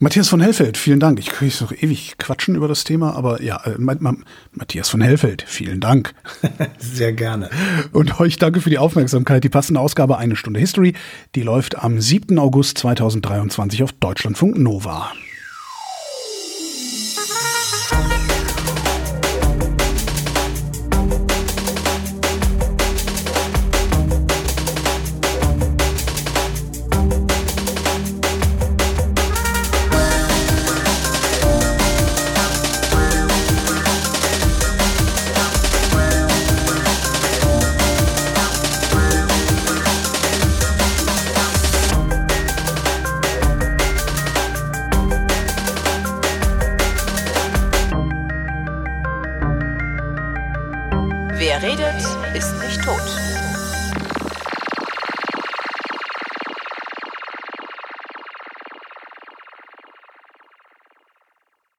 Matthias 0.00 0.28
von 0.28 0.40
Hellfeld, 0.40 0.76
vielen 0.76 0.98
Dank. 0.98 1.20
Ich 1.20 1.26
könnte 1.26 1.62
noch 1.62 1.72
ewig 1.72 2.18
quatschen 2.18 2.56
über 2.56 2.66
das 2.66 2.82
Thema, 2.82 3.14
aber 3.14 3.42
ja, 3.42 3.62
äh, 3.64 3.76
Matthias 3.78 4.88
von 4.88 5.00
Hellfeld, 5.00 5.44
vielen 5.46 5.80
Dank. 5.80 6.14
Sehr 6.78 7.12
gerne. 7.12 7.48
Und 7.92 8.18
euch 8.18 8.36
danke 8.36 8.60
für 8.60 8.70
die 8.70 8.78
Aufmerksamkeit. 8.78 9.44
Die 9.44 9.48
passende 9.48 9.80
Ausgabe 9.80 10.18
Eine 10.18 10.34
Stunde 10.34 10.58
History, 10.58 10.94
die 11.36 11.42
läuft 11.42 11.78
am 11.78 12.00
7. 12.00 12.38
August 12.38 12.78
2023 12.78 13.84
auf 13.84 13.92
Deutschlandfunk 13.92 14.58
Nova. 14.58 15.12